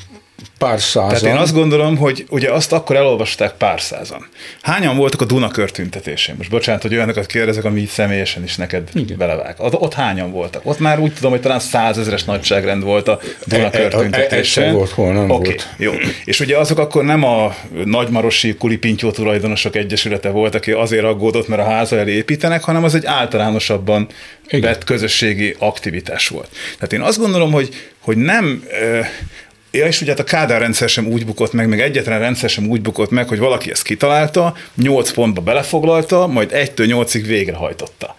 [0.58, 1.08] pár százan.
[1.08, 4.28] Tehát én azt gondolom, hogy ugye azt akkor elolvasták pár százan.
[4.62, 6.36] Hányan voltak a Dunakör tüntetésén?
[6.38, 9.18] Most bocsánat, hogy olyanokat kérdezek, ami személyesen is neked Igen.
[9.18, 9.56] belevág.
[9.58, 10.62] Ott, ott hányan voltak?
[10.66, 14.64] Ott már úgy tudom, hogy talán százezres nagyságrend volt a Dunakör e, e, tüntetésen.
[14.64, 15.70] E, volt, hol nem okay, volt.
[15.78, 15.92] Jó.
[16.26, 21.62] És ugye azok akkor nem a nagymarosi kulipintyó tulajdonosok egyesülete volt, aki azért aggódott, mert
[21.62, 24.08] a háza elé építenek, hanem az egy általánosabban
[24.48, 24.62] Igen.
[24.62, 26.50] vett közösségi aktivitás volt.
[26.76, 28.64] Tehát én azt gondolom, hogy, hogy nem
[29.76, 32.68] Ja, és ugye hát a Kádár rendszer sem úgy bukott meg, meg egyetlen rendszer sem
[32.68, 38.16] úgy bukott meg, hogy valaki ezt kitalálta, 8 pontba belefoglalta, majd 1-től 8-ig végrehajtotta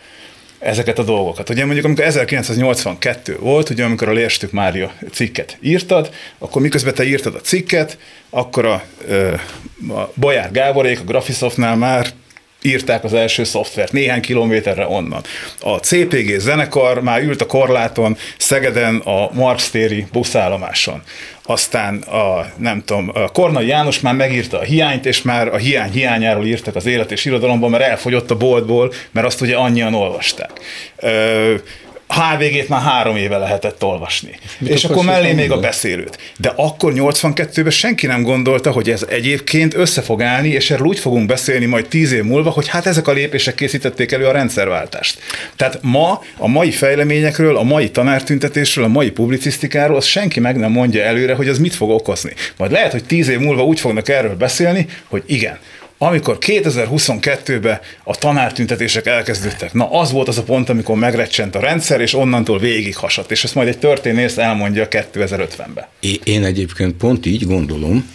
[0.58, 1.50] ezeket a dolgokat.
[1.50, 7.04] Ugye mondjuk, amikor 1982 volt, ugye amikor a Lérstük Mária cikket írtad, akkor miközben te
[7.04, 7.98] írtad a cikket,
[8.30, 8.82] akkor a,
[9.88, 12.06] a Bajár Gáborék a Graphisoftnál már
[12.62, 15.22] írták az első szoftvert néhány kilométerre onnan.
[15.60, 21.02] A CPG zenekar már ült a korláton Szegeden a Marx téri buszállomáson.
[21.46, 25.90] Aztán a, nem tudom, a Kornai János már megírta a hiányt, és már a hiány
[25.90, 30.50] hiányáról írtak az élet és irodalomban, mert elfogyott a boltból, mert azt ugye annyian olvasták.
[30.96, 31.54] Ö,
[32.08, 34.38] HVG-t már három éve lehetett olvasni.
[34.58, 36.18] Mit és akkor mellé még a beszélőt.
[36.36, 40.98] De akkor 82-ben senki nem gondolta, hogy ez egyébként össze fog állni, és erről úgy
[40.98, 45.18] fogunk beszélni majd tíz év múlva, hogy hát ezek a lépések készítették elő a rendszerváltást.
[45.56, 50.72] Tehát ma a mai fejleményekről, a mai tanártüntetésről, a mai publicisztikáról, az senki meg nem
[50.72, 52.32] mondja előre, hogy az mit fog okozni.
[52.56, 55.58] Majd lehet, hogy tíz év múlva úgy fognak erről beszélni, hogy igen,
[55.98, 62.00] amikor 2022-ben a tanártüntetések elkezdődtek, na az volt az a pont, amikor megrecsent a rendszer,
[62.00, 65.86] és onnantól végig hasadt, és ezt majd egy történész elmondja 2050-ben.
[66.24, 68.14] Én egyébként pont így gondolom,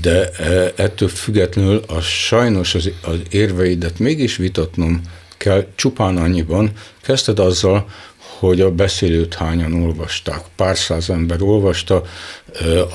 [0.00, 0.30] de
[0.76, 5.00] ettől függetlenül a sajnos az, az érveidet mégis vitatnom
[5.36, 6.70] kell csupán annyiban,
[7.02, 7.88] kezdted azzal,
[8.48, 10.40] hogy a beszélőt hányan olvasták.
[10.56, 12.02] Pár száz ember olvasta,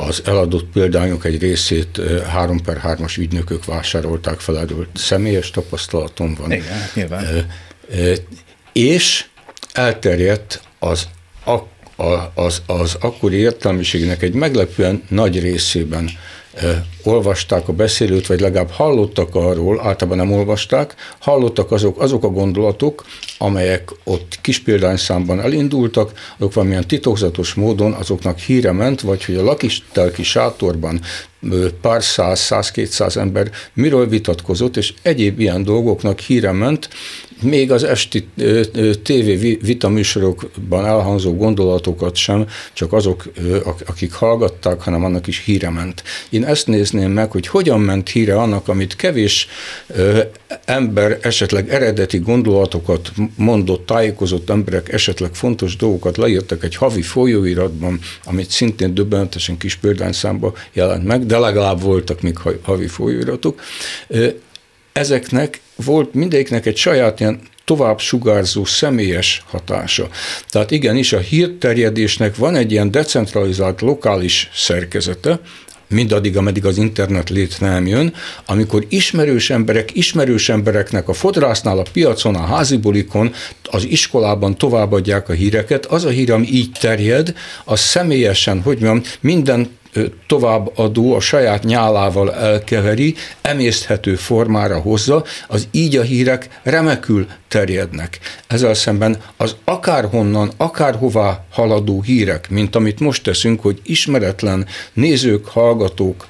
[0.08, 6.52] az eladott példányok egy részét 3 per 3-as ügynökök vásárolták fel, erről személyes tapasztalatom van.
[6.52, 7.48] Igen, hát nyilván.
[8.74, 9.26] És
[9.74, 11.08] elterjedt az,
[12.34, 16.10] az, az akkori értelmiségnek egy meglepően nagy részében
[17.04, 23.06] olvasták a beszélőt, vagy legalább hallottak arról, általában nem olvasták, hallottak azok, azok a gondolatok,
[23.38, 29.44] amelyek ott kis példányszámban elindultak, azok valamilyen titokzatos módon azoknak híre ment, vagy hogy a
[29.44, 31.02] lakistelki sátorban
[31.82, 36.90] pár száz, száz, kétszáz ember miről vitatkozott, és egyéb ilyen dolgoknak híre ment,
[37.42, 38.28] még az esti
[39.04, 43.24] TV vitaműsorokban elhangzó gondolatokat sem, csak azok,
[43.86, 46.04] akik hallgatták, hanem annak is híre ment.
[46.30, 49.48] Én ezt nézném meg, hogy hogyan ment híre annak, amit kevés
[50.66, 58.50] ember esetleg eredeti gondolatokat mondott, tájékozott emberek esetleg fontos dolgokat leírtak egy havi folyóiratban, amit
[58.50, 63.62] szintén döbbenetesen kis példányszámba jelent meg, de legalább voltak még havi folyóiratok.
[64.92, 70.08] Ezeknek volt mindegyiknek egy saját ilyen tovább sugárzó személyes hatása.
[70.50, 75.40] Tehát igenis a hírterjedésnek van egy ilyen decentralizált lokális szerkezete,
[75.90, 78.14] mindaddig, ameddig az internet létre nem jön,
[78.46, 85.34] amikor ismerős emberek, ismerős embereknek a fodrásznál, a piacon, a házibulikon, az iskolában továbbadják a
[85.34, 87.34] híreket, az a hír, ami így terjed,
[87.66, 89.70] az személyesen, hogy mondjam, minden
[90.28, 98.20] továbbadó a saját nyálával elkeveri, emészthető formára hozza, az így a hírek remekül terjednek.
[98.48, 106.28] Ezzel szemben az akárhonnan, akárhová haladó hírek, mint amit most teszünk, hogy ismeretlen nézők, hallgatók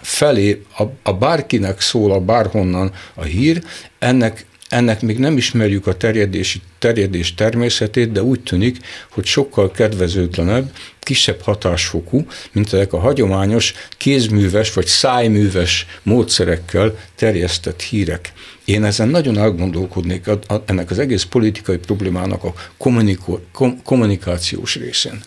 [0.00, 3.62] felé a, a bárkinek szól a bárhonnan a hír,
[3.98, 8.76] ennek ennek még nem ismerjük a terjedési, terjedés természetét, de úgy tűnik,
[9.10, 18.32] hogy sokkal kedvezőtlenebb, kisebb hatásfokú, mint ezek a hagyományos kézműves vagy szájműves módszerekkel terjesztett hírek.
[18.64, 20.24] Én ezen nagyon elgondolkodnék
[20.66, 22.54] ennek az egész politikai problémának a
[23.84, 25.20] kommunikációs részén.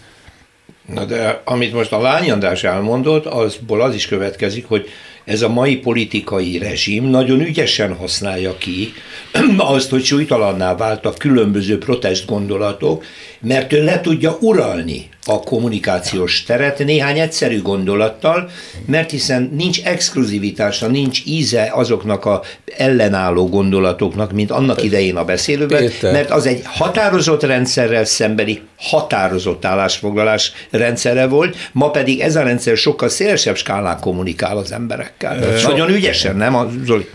[0.93, 4.89] Na de amit most a Lány András elmondott, azból az is következik, hogy
[5.29, 8.93] ez a mai politikai rezsim nagyon ügyesen használja ki
[9.57, 13.03] azt, hogy súlytalanná váltak különböző protest gondolatok,
[13.41, 18.49] mert ő le tudja uralni a kommunikációs teret néhány egyszerű gondolattal,
[18.85, 22.41] mert hiszen nincs exkluzivitása, nincs íze azoknak a
[22.77, 26.11] ellenálló gondolatoknak, mint annak idején a beszélőben, Péter.
[26.11, 32.77] mert az egy határozott rendszerrel szembeni határozott állásfoglalás rendszere volt, ma pedig ez a rendszer
[32.77, 35.43] sokkal szélesebb skálán kommunikál az emberekkel.
[35.43, 37.07] Ö, Nagyon ügyesen, nem, Zoli?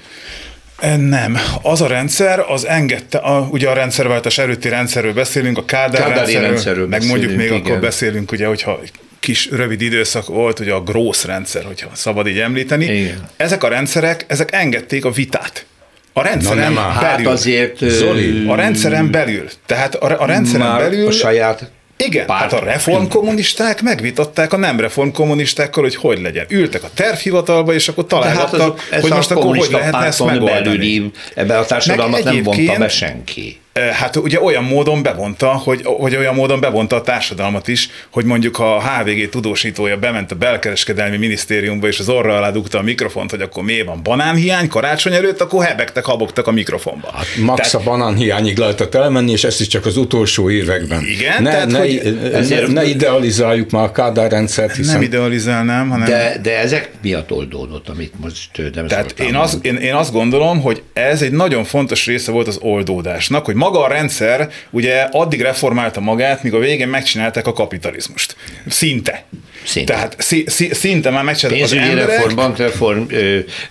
[0.99, 1.39] Nem.
[1.63, 6.17] Az a rendszer, az engedte, a, ugye a rendszerváltás előtti rendszerről beszélünk, a Kádár, Kádár
[6.17, 7.61] rendszerről, rendszerről meg mondjuk még igen.
[7.61, 8.81] akkor beszélünk, ugye, hogyha
[9.21, 12.85] kis rövid időszak volt, ugye a Grósz rendszer, hogyha szabad így említeni.
[12.85, 13.29] Igen.
[13.37, 15.67] Ezek a rendszerek, ezek engedték a vitát.
[16.13, 17.09] A rendszeren Na nem, belül.
[17.09, 17.79] Hát azért...
[17.79, 18.49] Zoli.
[18.49, 19.49] A rendszeren belül.
[19.67, 21.07] Tehát a, a rendszeren belül...
[21.07, 21.71] A saját
[22.05, 22.41] igen, Párt.
[22.41, 26.47] hát a reformkommunisták megvitatták a nem reformkommunistákkal, hogy hogy legyen.
[26.49, 30.63] Ültek a tervhivatalba, és akkor találgattak, hát az, hogy most akkor hogy lehetne ezt megoldani.
[30.63, 33.59] Belüli, ebbe a társadalmat nem vonta be senki.
[33.81, 38.59] Hát ugye olyan módon bevonta, hogy, hogy olyan módon bevonta a társadalmat is, hogy mondjuk
[38.59, 43.41] a HVG tudósítója bement a belkereskedelmi minisztériumba, és az orra alá dugta a mikrofont, hogy
[43.41, 47.11] akkor mi van banánhiány karácsony előtt, akkor hebegtek, habogtak a mikrofonba.
[47.15, 51.05] Hát max tehát, a banánhiányig lehetett elmenni, és ezt is csak az utolsó években.
[51.05, 54.95] Igen, ne, tehát, ne, hogy ezért, ne idealizáljuk már a Kádár rendszert, hiszen...
[54.95, 56.09] Nem idealizálnám, hanem...
[56.09, 60.61] De, de ezek miatt oldódott, amit most nem Tehát én, az, én, én azt gondolom,
[60.61, 65.41] hogy ez egy nagyon fontos része volt az oldódásnak, hogy maga a rendszer ugye addig
[65.41, 68.37] reformálta magát, míg a végén megcsinálták a kapitalizmust.
[68.69, 69.25] Szinte.
[69.65, 69.93] Szinte.
[69.93, 72.07] Tehát szí, szí, szinte már megcsinálták az emberek.
[72.07, 73.03] reform, bankreform,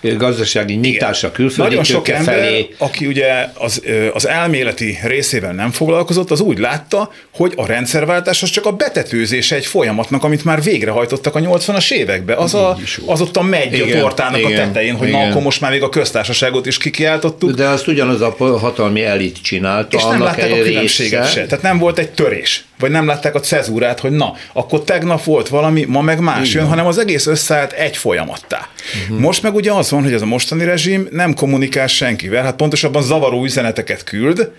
[0.00, 2.68] gazdasági nyitása külföldi Nagyon sok ember, felé.
[2.78, 3.82] aki ugye az,
[4.12, 9.56] az elméleti részével nem foglalkozott, az úgy látta, hogy a rendszerváltás az csak a betetőzése
[9.56, 12.36] egy folyamatnak, amit már végrehajtottak a 80-as években.
[12.36, 15.20] Az, a, az ott a megy a tortának igen, a tetején, hogy igen.
[15.20, 17.50] na akkor most már még a köztársaságot is kikiáltottuk.
[17.50, 19.40] De azt ugyanaz a hatalmi elit
[19.88, 20.12] csinálta.
[20.12, 21.46] És nem látták a különbséget se.
[21.46, 25.48] Tehát nem volt egy törés vagy nem látták a cezúrát, hogy na, akkor tegnap volt
[25.48, 26.60] valami, ma meg más Igen.
[26.60, 28.68] jön, hanem az egész összeállt egy folyamattá.
[29.02, 29.18] Uh-huh.
[29.18, 33.02] Most meg ugye az van, hogy ez a mostani rezsim nem kommunikál senkivel, hát pontosabban
[33.02, 34.50] zavaró üzeneteket küld,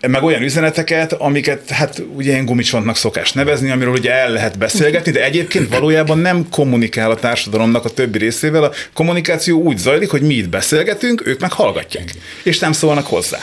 [0.00, 5.12] meg olyan üzeneteket, amiket hát ugye ilyen gumicsontnak szokás nevezni, amiről ugye el lehet beszélgetni,
[5.12, 8.62] de egyébként valójában nem kommunikál a társadalomnak a többi részével.
[8.62, 13.38] A kommunikáció úgy zajlik, hogy mi itt beszélgetünk, ők meg hallgatják, és nem szólnak hozzá.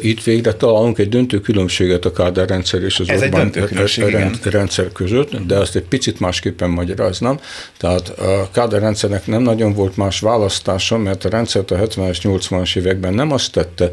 [0.00, 5.36] Itt végre találunk egy döntő különbséget a Kádár rendszer és az Ez Orbán rendszer között,
[5.46, 7.40] de azt egy picit másképpen magyaráznám.
[7.78, 12.76] Tehát a Kádár rendszernek nem nagyon volt más választása, mert a rendszert a 70-es, 80-as
[12.76, 13.90] években nem azt tette,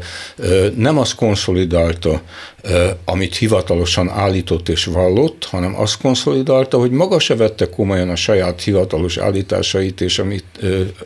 [0.76, 2.22] nem azt konszolidálta,
[3.04, 8.62] amit hivatalosan állított és vallott, hanem azt konszolidálta, hogy maga se vette komolyan a saját
[8.62, 10.44] hivatalos állításait és amit,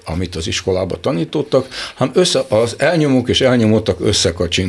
[0.05, 4.01] amit az iskolába tanítottak, hanem össze, az elnyomók és elnyomottak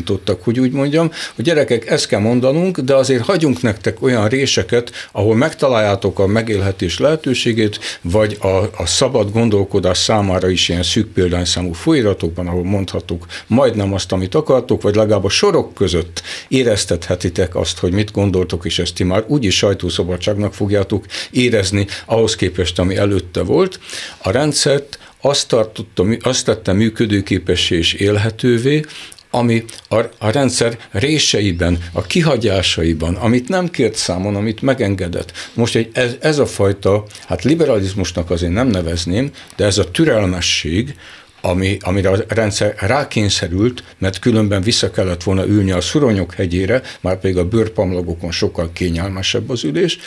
[0.02, 4.92] összekacsintottak, hogy úgy mondjam, hogy gyerekek, ezt kell mondanunk, de azért hagyunk nektek olyan réseket,
[5.12, 8.48] ahol megtaláljátok a megélhetés lehetőségét, vagy a,
[8.78, 14.82] a szabad gondolkodás számára is ilyen szűk példányszámú folyratokban, ahol mondhatok majdnem azt, amit akartok,
[14.82, 19.24] vagy legalább a sorok között érez éreztethetitek azt, hogy mit gondoltok, és ezt ti már
[19.28, 23.80] úgyis sajtószabadságnak fogjátok érezni ahhoz képest, ami előtte volt.
[24.18, 28.86] A rendszert azt, tartotta, azt tette működőképessé és élhetővé,
[29.32, 35.32] ami a, a rendszer réseiben, a kihagyásaiban, amit nem kért számon, amit megengedett.
[35.54, 40.96] Most egy, ez, ez a fajta, hát liberalizmusnak azért nem nevezném, de ez a türelmesség,
[41.42, 47.20] ami, amire a rendszer rákényszerült, mert különben vissza kellett volna ülni a szuronyok hegyére, már
[47.20, 49.98] pedig a bőrpamlagokon sokkal kényelmesebb az ülés.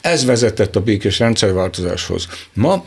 [0.00, 2.28] Ez vezetett a békés rendszerváltozáshoz.
[2.52, 2.84] Ma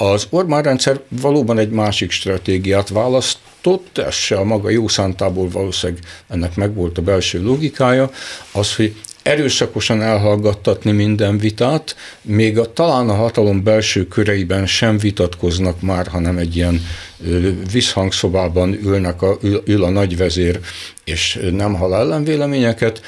[0.00, 6.02] az Orbán rendszer valóban egy másik stratégiát választott, ez se a maga jó szántából valószínűleg
[6.28, 8.10] ennek megvolt a belső logikája,
[8.52, 15.80] az, hogy erőszakosan elhallgattatni minden vitát, még a, talán a hatalom belső köreiben sem vitatkoznak
[15.80, 16.82] már, hanem egy ilyen
[17.72, 20.60] visszhangszobában ülnek a, ül, a nagyvezér,
[21.04, 23.00] és nem hal ellenvéleményeket,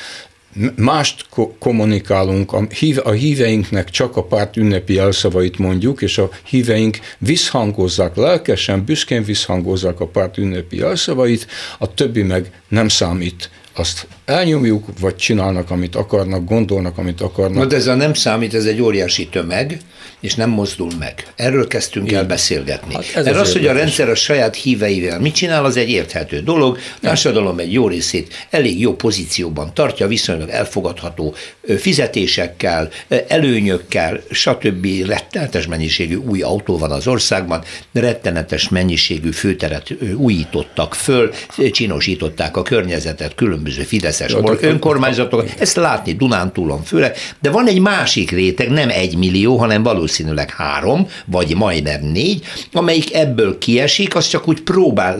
[0.77, 1.27] mást
[1.59, 8.17] kommunikálunk, a, hív, a híveinknek csak a párt ünnepi elszavait mondjuk, és a híveink visszhangozzák
[8.17, 11.47] lelkesen, büszkén visszhangozzák a párt ünnepi elszavait,
[11.79, 17.59] a többi meg nem számít azt elnyomjuk, vagy csinálnak, amit akarnak, gondolnak, amit akarnak.
[17.59, 19.81] Na, de ez a nem számít, ez egy óriási tömeg,
[20.21, 21.27] és nem mozdul meg.
[21.37, 22.19] Erről kezdtünk Igen.
[22.19, 22.95] el beszélgetni.
[22.95, 26.41] Hát ez Mert az, hogy a rendszer a saját híveivel mit csinál, az egy érthető
[26.41, 26.77] dolog.
[26.77, 31.35] A társadalom egy jó részét elég jó pozícióban tartja, viszonylag elfogadható
[31.79, 32.91] fizetésekkel,
[33.29, 34.87] előnyökkel, stb.
[35.07, 41.33] rettenetes mennyiségű új autó van az országban, rettenetes mennyiségű főteret újítottak föl,
[41.71, 48.71] csinosították a környezetet különböző fideszes önkormányzatok, ezt látni Dunántúlon főleg, de van egy másik réteg,
[48.71, 54.61] nem egy millió, hanem valószínűleg három, vagy majdnem négy, amelyik ebből kiesik, az csak úgy
[54.61, 55.19] próbál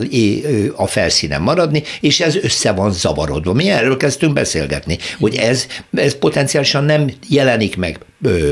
[0.75, 3.53] a felszínen maradni, és ez össze van zavarodva.
[3.53, 7.99] Mi erről kezdtünk beszélgetni, hogy ez, ez potenciálisan nem jelenik meg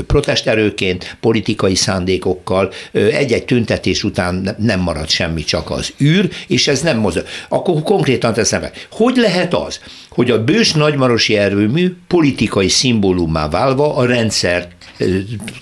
[0.06, 6.98] protesterőként, politikai szándékokkal, egy-egy tüntetés után nem marad semmi, csak az űr, és ez nem
[6.98, 7.24] mozog.
[7.48, 8.86] Akkor konkrétan teszem meg.
[8.90, 14.68] Hogy lehet az, hogy a bős nagymarosi erőmű politikai szimbólummá válva a rendszer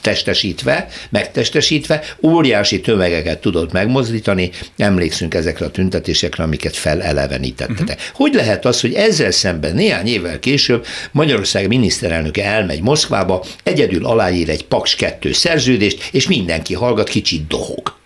[0.01, 7.99] testesítve, megtestesítve, óriási tömegeket tudott megmozdítani, emlékszünk ezekre a tüntetésekre, amiket felelevenítettetek.
[7.99, 8.15] Uh-huh.
[8.15, 14.49] Hogy lehet az, hogy ezzel szemben néhány évvel később Magyarország miniszterelnöke elmegy Moszkvába, egyedül aláír
[14.49, 17.97] egy Paks 2 szerződést, és mindenki hallgat, kicsit dohog.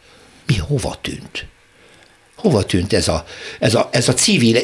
[0.47, 1.47] Mi hova tűnt?
[2.37, 3.25] Hova tűnt ez a,
[3.59, 4.59] ez a, ez a civil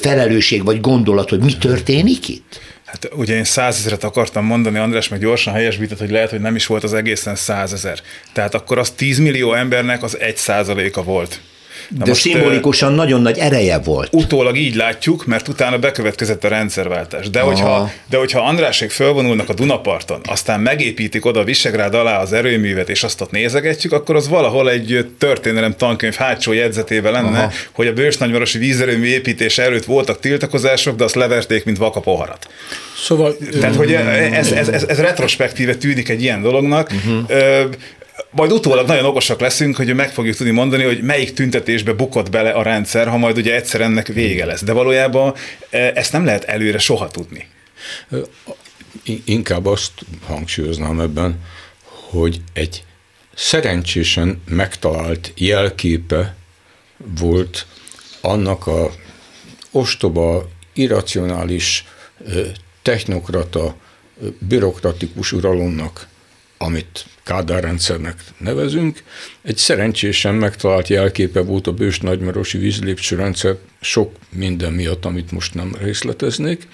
[0.00, 2.60] felelősség vagy gondolat, hogy mi történik itt?
[2.86, 6.66] Hát ugye én százezeret akartam mondani, András meg gyorsan helyesbített, hogy lehet, hogy nem is
[6.66, 8.00] volt az egészen százezer.
[8.32, 11.40] Tehát akkor az 10 millió embernek az egy százaléka volt.
[11.88, 14.14] Na De most, szimbolikusan uh, nagyon nagy ereje volt.
[14.14, 17.30] Utólag így látjuk, mert utána bekövetkezett a rendszerváltás.
[17.30, 22.88] De hogyha, de hogyha Andrásék fölvonulnak a Dunaparton, aztán megépítik oda Visegrád alá az erőművet,
[22.88, 27.50] és azt ott nézegetjük, akkor az valahol egy történelem tankönyv hátsó jegyzetével lenne, Aha.
[27.72, 32.48] hogy a Bős nagymarosi vízerőmű építése előtt voltak tiltakozások, de azt leverték, mint vakapoharat.
[33.04, 33.36] Szóval...
[33.60, 36.90] Tehát, hogy ez, ez, ez, ez retrospektíve tűnik egy ilyen dolognak.
[36.92, 37.24] Uh-huh
[38.30, 42.50] majd utólag nagyon okosak leszünk, hogy meg fogjuk tudni mondani, hogy melyik tüntetésbe bukott bele
[42.50, 44.62] a rendszer, ha majd ugye egyszer ennek vége lesz.
[44.62, 45.34] De valójában
[45.70, 47.46] e, ezt nem lehet előre soha tudni.
[49.24, 49.92] Inkább azt
[50.26, 51.40] hangsúlyoznám ebben,
[51.82, 52.84] hogy egy
[53.34, 56.34] szerencsésen megtalált jelképe
[57.18, 57.66] volt
[58.20, 58.90] annak a
[59.70, 61.84] ostoba, irracionális,
[62.82, 63.76] technokrata,
[64.38, 66.08] bürokratikus uralomnak,
[66.58, 69.02] amit Kádár rendszernek nevezünk.
[69.42, 75.74] Egy szerencsésen megtalált jelképe volt a bős nagymarosi vízlépcsőrendszer sok minden miatt, amit most nem
[75.80, 76.68] részleteznék.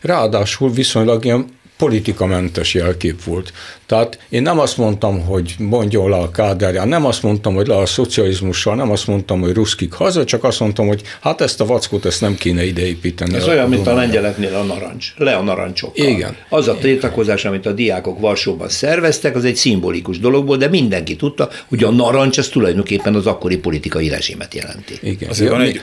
[0.00, 1.46] Ráadásul viszonylag ilyen
[1.82, 3.52] politikamentes jelkép volt.
[3.86, 7.76] Tehát én nem azt mondtam, hogy mondjon le a kádárján, nem azt mondtam, hogy le
[7.76, 11.66] a szocializmussal, nem azt mondtam, hogy ruszkik haza, csak azt mondtam, hogy hát ezt a
[11.66, 13.34] vackot ezt nem kéne ideépíteni.
[13.34, 16.06] Ez a olyan, mint a lengyeleknél a narancs, le a narancsokkal.
[16.06, 16.36] Igen.
[16.48, 21.48] Az a tiltakozás, amit a diákok Varsóban szerveztek, az egy szimbolikus dologból, de mindenki tudta,
[21.68, 24.98] hogy a narancs az tulajdonképpen az akkori politikai rezsimet jelenti.
[25.02, 25.30] Igen.
[25.30, 25.80] Azért van egy,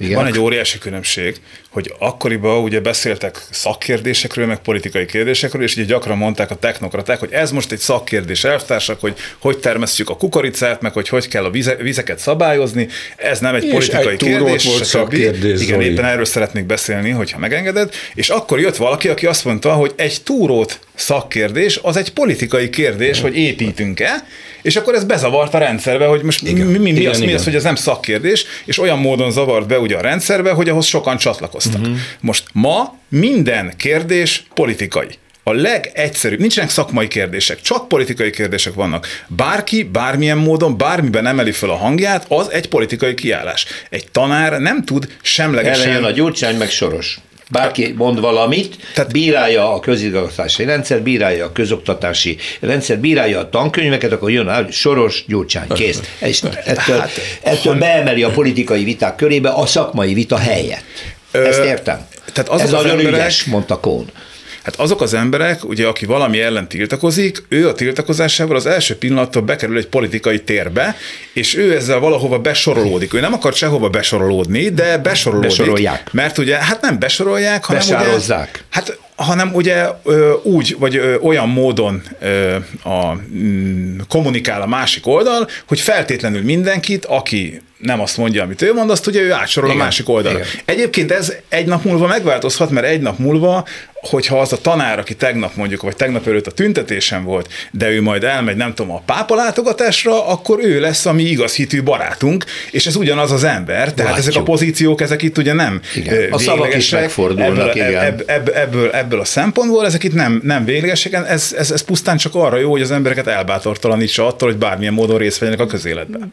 [0.00, 0.14] igen.
[0.16, 1.36] Van egy óriási különbség,
[1.68, 7.32] hogy akkoriban ugye beszéltek szakkérdésekről, meg politikai kérdésekről, és ugye gyakran mondták a technokraták, hogy
[7.32, 11.50] ez most egy szakkérdés, elvtársak, hogy hogy termesztjük a kukoricát, meg hogy hogy kell a
[11.50, 14.64] vize, vizeket szabályozni, ez nem egy és politikai egy kérdés.
[14.64, 19.44] Volt szakkérdés, Igen, éppen erről szeretnék beszélni, hogyha megengeded, és akkor jött valaki, aki azt
[19.44, 24.26] mondta, hogy egy túrót szakkérdés, az egy politikai kérdés, hogy építünk-e,
[24.62, 26.66] és akkor ez bezavart a rendszerbe, hogy most igen.
[26.66, 27.28] mi, mi, mi, igen, az, igen.
[27.28, 30.68] mi az, hogy ez nem szakkérdés, és olyan módon zavart be ugye a rendszerbe, hogy
[30.68, 31.80] ahhoz sokan csatlakoztak.
[31.80, 31.96] Uh-huh.
[32.20, 35.08] Most ma minden kérdés politikai.
[35.42, 39.06] A legegyszerűbb, nincsenek szakmai kérdések, csak politikai kérdések vannak.
[39.28, 43.66] Bárki, bármilyen módon, bármiben emeli fel a hangját, az egy politikai kiállás.
[43.90, 45.84] Egy tanár nem tud semlegesen...
[45.84, 47.18] Elejön a gyurcsány, meg soros
[47.50, 54.12] bárki mond valamit, Tehát, bírálja a közigazgatási rendszer, bírálja a közoktatási rendszer, bírálja a tankönyveket,
[54.12, 56.00] akkor jön a soros gyurcsány, kész.
[56.18, 57.10] És ettől, hát,
[57.42, 60.84] ettől beemeli a politikai viták körébe a szakmai vita helyet.
[61.30, 62.06] Ezt értem.
[62.32, 64.06] Tehát azok Ez az nagyon emberek, ügyes, mondta Kohn.
[64.70, 69.42] Hát azok az emberek, ugye, aki valami ellen tiltakozik, ő a tiltakozásával az első pillanattól
[69.42, 70.96] bekerül egy politikai térbe,
[71.32, 73.14] és ő ezzel valahova besorolódik.
[73.14, 75.50] Ő nem akar sehova besorolódni, de besorolódik.
[75.50, 76.12] Besorolják.
[76.12, 79.86] Mert ugye, hát nem besorolják, hanem ugye, hát hanem ugye
[80.42, 82.02] úgy, vagy olyan módon
[82.82, 88.72] a, mm, kommunikál a másik oldal, hogy feltétlenül mindenkit, aki nem azt mondja, amit ő
[88.72, 89.80] mond, azt ugye ő átsorol Igen.
[89.80, 90.38] a másik oldalra.
[90.38, 90.50] Igen.
[90.64, 93.64] Egyébként ez egy nap múlva megváltozhat, mert egy nap múlva
[94.00, 98.02] hogyha az a tanár, aki tegnap mondjuk, vagy tegnap előtt a tüntetésen volt, de ő
[98.02, 102.44] majd elmegy, nem tudom, a pápa látogatásra, akkor ő lesz a mi igaz hitű barátunk,
[102.70, 103.92] és ez ugyanaz az ember.
[103.92, 104.16] Tehát Látjuk.
[104.16, 106.32] ezek a pozíciók, ezek itt ugye nem igen.
[106.32, 108.04] A szavak is megfordulnak, ebből, igen.
[108.04, 112.16] Ebb, ebb, ebből, ebből a szempontból, ezek itt nem, nem véglegesek, ez, ez, ez pusztán
[112.16, 116.32] csak arra jó, hogy az embereket elbátortalanítsa attól, hogy bármilyen módon részt vegyenek a közéletben.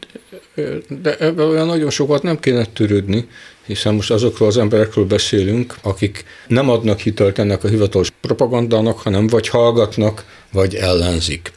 [1.01, 3.27] De ebből olyan nagyon sokat nem kéne törődni,
[3.67, 9.27] hiszen most azokról az emberekről beszélünk, akik nem adnak hitelt ennek a hivatalos propagandának, hanem
[9.27, 11.51] vagy hallgatnak, vagy ellenzik.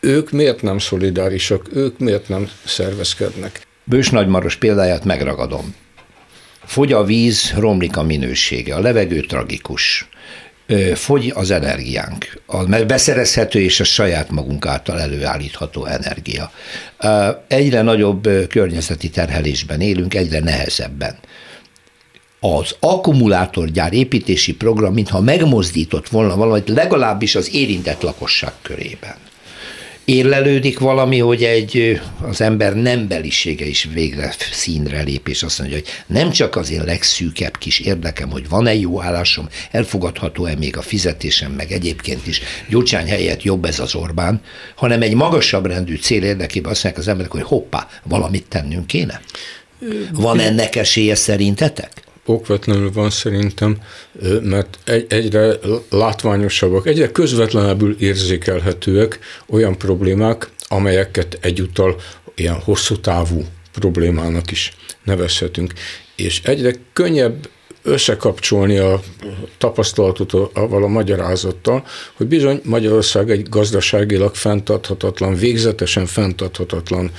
[0.00, 3.66] Ők miért nem szolidárisak, ők miért nem szervezkednek?
[3.84, 5.74] Bős Nagymaros példáját megragadom.
[6.64, 10.08] Fogy a víz, romlik a minősége, a levegő tragikus
[10.94, 16.52] fogy az energiánk, a beszerezhető és a saját magunk által előállítható energia.
[17.46, 21.16] Egyre nagyobb környezeti terhelésben élünk, egyre nehezebben.
[22.40, 29.27] Az akkumulátorgyár építési program, mintha megmozdított volna valamit legalábbis az érintett lakosság körében
[30.08, 35.86] érlelődik valami, hogy egy az ember nembelisége is végre színre lép, és azt mondja, hogy
[36.06, 41.52] nem csak az én legszűkebb kis érdekem, hogy van-e jó állásom, elfogadható-e még a fizetésem,
[41.52, 44.40] meg egyébként is Gyurcsány helyett jobb ez az Orbán,
[44.76, 49.20] hanem egy magasabb rendű cél érdekében azt mondják az emberek, hogy hoppá, valamit tennünk kéne.
[50.12, 52.07] Van ennek esélye szerintetek?
[52.28, 53.78] Okvetlenül van szerintem,
[54.42, 55.58] mert egyre
[55.90, 61.96] látványosabbak, egyre közvetlenebbül érzékelhetőek olyan problémák, amelyeket egyúttal
[62.34, 64.72] ilyen hosszú távú problémának is
[65.04, 65.72] nevezhetünk.
[66.16, 67.48] És egyre könnyebb
[67.82, 69.00] összekapcsolni a
[69.58, 77.10] tapasztalatot avval a magyarázattal, hogy bizony Magyarország egy gazdaságilag fenntarthatatlan, végzetesen fenntarthatatlan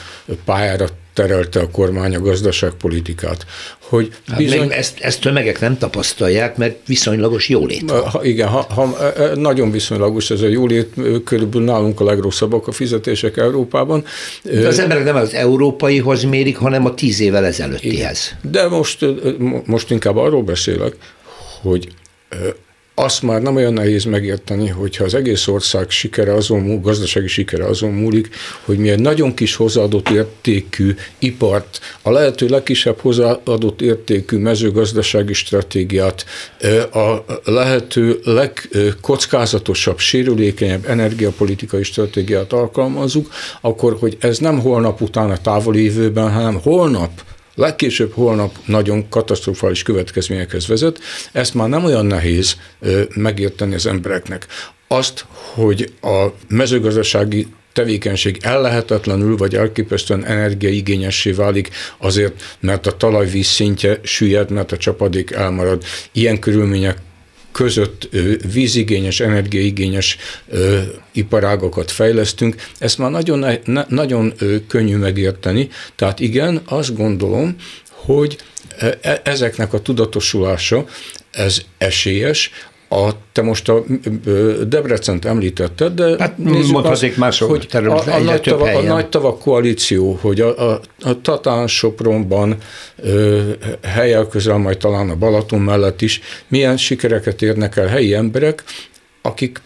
[0.45, 0.87] pályára
[1.19, 3.45] terelte a kormány a gazdaságpolitikát.
[3.79, 4.59] Hogy hát bizony...
[4.59, 7.91] Hát ezt, ezt tömegek nem tapasztalják, mert viszonylagos jólét.
[7.91, 10.93] Ha, igen, ha, ha, e, e, nagyon viszonylagos ez a jólét,
[11.23, 14.05] körülbelül nálunk a legrosszabbak a fizetések Európában.
[14.43, 18.35] De az emberek nem az európaihoz mérik, hanem a tíz évvel ezelőttihez.
[18.39, 18.51] Igen.
[18.51, 19.05] De most,
[19.65, 20.95] most inkább arról beszélek,
[21.61, 21.87] hogy
[23.03, 27.65] azt már nem olyan nehéz megérteni, hogyha az egész ország sikere azon múlik, gazdasági sikere
[27.65, 28.29] azon múlik,
[28.65, 36.25] hogy mi egy nagyon kis hozzáadott értékű ipart, a lehető legkisebb hozzáadott értékű mezőgazdasági stratégiát,
[36.91, 43.29] a lehető legkockázatosabb, sérülékenyebb energiapolitikai stratégiát alkalmazzuk,
[43.61, 47.11] akkor, hogy ez nem holnap után a távoli évőben, hanem holnap
[47.59, 50.99] legkésőbb holnap nagyon katasztrofális következményekhez vezet.
[51.31, 52.55] Ezt már nem olyan nehéz
[53.15, 54.47] megérteni az embereknek.
[54.87, 63.99] Azt, hogy a mezőgazdasági tevékenység ellehetetlenül vagy elképesztően energiaigényessé válik azért, mert a talajvíz szintje
[64.03, 65.83] süllyed, mert a csapadék elmarad.
[66.11, 66.97] Ilyen körülmények
[67.59, 68.09] között
[68.53, 70.17] vízigényes, energiaigényes
[71.11, 73.45] iparágokat fejlesztünk, ezt már nagyon,
[73.87, 74.33] nagyon
[74.67, 75.69] könnyű megérteni.
[75.95, 77.55] Tehát igen, azt gondolom,
[77.89, 78.37] hogy
[79.01, 80.85] e, ezeknek a tudatosulása,
[81.31, 82.51] ez esélyes,
[82.89, 83.83] a, te most a
[84.67, 90.17] Debrecent említetted, de hát mondhatnék más hogy a, a, nagy tava, a nagy tavak koalíció,
[90.21, 92.57] hogy a, a, a Tatán Sopronban
[92.95, 93.49] ö,
[93.83, 98.63] helyel közel, majd talán a Balaton mellett is milyen sikereket érnek el helyi emberek,
[99.21, 99.61] akik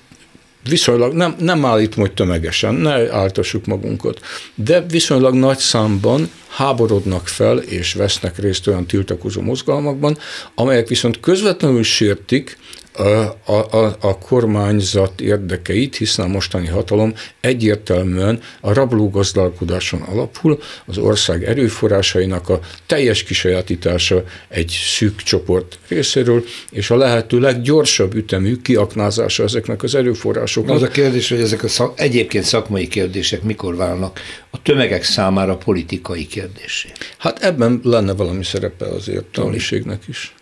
[0.69, 4.19] viszonylag, nem, nem állítom, hogy tömegesen, ne áltassuk magunkat,
[4.55, 10.17] de viszonylag nagy számban háborodnak fel és vesznek részt olyan tiltakozó mozgalmakban,
[10.55, 12.57] amelyek viszont közvetlenül sértik
[12.94, 21.44] a, a, a kormányzat érdekeit, hiszen a mostani hatalom egyértelműen a rablógazdálkodáson alapul, az ország
[21.44, 29.84] erőforrásainak a teljes kisajátítása egy szűk csoport részéről, és a lehető leggyorsabb ütemű kiaknázása ezeknek
[29.84, 30.76] az erőforrásoknak.
[30.76, 34.20] Az a kérdés, hogy ezek a szak, egyébként szakmai kérdések mikor válnak
[34.50, 36.89] a tömegek számára politikai kérdésé?
[37.18, 40.34] Hát ebben lenne valami szerepe az értelmiségnek is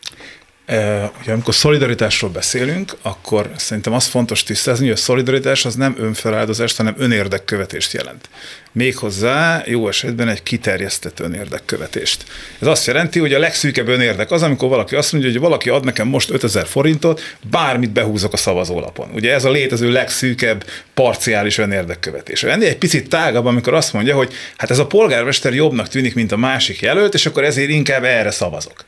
[1.13, 6.78] hogy amikor szolidaritásról beszélünk, akkor szerintem az fontos tisztázni, hogy a szolidaritás az nem önfeláldozást,
[6.78, 8.30] hanem önérdekkövetést jelent.
[8.74, 12.24] Méghozzá jó esetben egy kiterjesztett önérdekkövetést.
[12.59, 15.86] Ez azt jelenti, hogy a legszűkebb önérdek az, amikor valaki azt mondja, hogy valaki ad
[15.86, 19.09] nekem most 5000 forintot, bármit behúzok a szavazólapon.
[19.13, 22.43] Ugye ez a létező legszűkebb parciális önérdekkövetés.
[22.43, 26.32] Ennél egy picit tágabb, amikor azt mondja, hogy hát ez a polgármester jobbnak tűnik, mint
[26.32, 28.86] a másik jelölt, és akkor ezért inkább erre szavazok.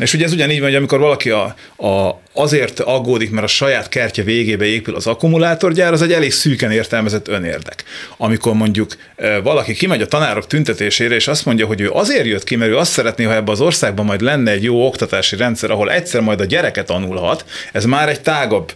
[0.00, 3.88] És ugye ez ugyanígy van, hogy amikor valaki a, a, azért aggódik, mert a saját
[3.88, 7.84] kertje végébe épül az akkumulátorgyár, az egy elég szűken értelmezett önérdek.
[8.16, 8.96] Amikor mondjuk
[9.42, 12.76] valaki kimegy a tanárok tüntetésére, és azt mondja, hogy ő azért jött ki, mert ő
[12.76, 16.40] azt szeretné, ha ebben az országban majd lenne egy jó oktatási rendszer, ahol egyszer majd
[16.40, 18.72] a gyereket tanulhat, ez már egy tágabb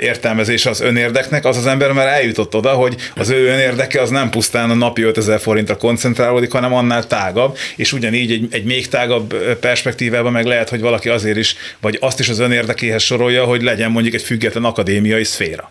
[0.00, 4.30] értelmezése az önérdeknek, az az ember már eljutott oda, hogy az ő önérdeke az nem
[4.30, 9.34] pusztán a napi 5000 forintra koncentrálódik, hanem annál tágabb, és ugyanígy egy, egy még tágabb
[9.60, 13.90] perspektívában meg lehet, hogy valaki azért is, vagy azt is az önérdekéhez sorolja, hogy legyen
[13.90, 15.70] mondjuk egy független akadémiai szféra.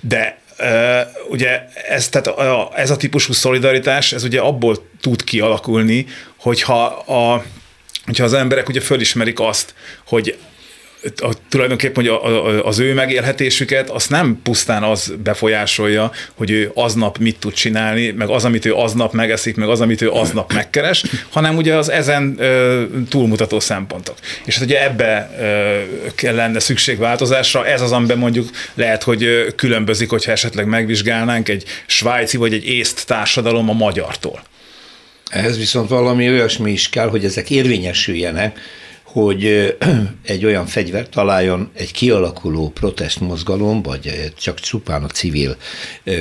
[0.00, 0.38] De
[1.28, 7.44] ugye ez, tehát a, ez a típusú szolidaritás, ez ugye abból tud kialakulni, hogyha, a,
[8.04, 9.74] hogyha az emberek ugye fölismerik azt,
[10.06, 10.38] hogy
[11.16, 16.70] a, tulajdonképpen hogy a, a, az ő megélhetésüket azt nem pusztán az befolyásolja, hogy ő
[16.74, 20.52] aznap mit tud csinálni, meg az, amit ő aznap megeszik, meg az, amit ő aznap
[20.52, 24.16] megkeres, hanem ugye az ezen ö, túlmutató szempontok.
[24.44, 25.78] És hát ugye ebbe ö,
[26.14, 31.64] kell lenne szükség változásra, ez az, amiben mondjuk lehet, hogy különbözik, hogyha esetleg megvizsgálnánk egy
[31.86, 34.42] svájci vagy egy észt társadalom a magyartól.
[35.30, 38.58] Ehhez viszont valami olyasmi is kell, hogy ezek érvényesüljenek,
[39.14, 39.76] hogy
[40.34, 45.56] egy olyan fegyvert találjon egy kialakuló protestmozgalom, vagy csak csupán a civil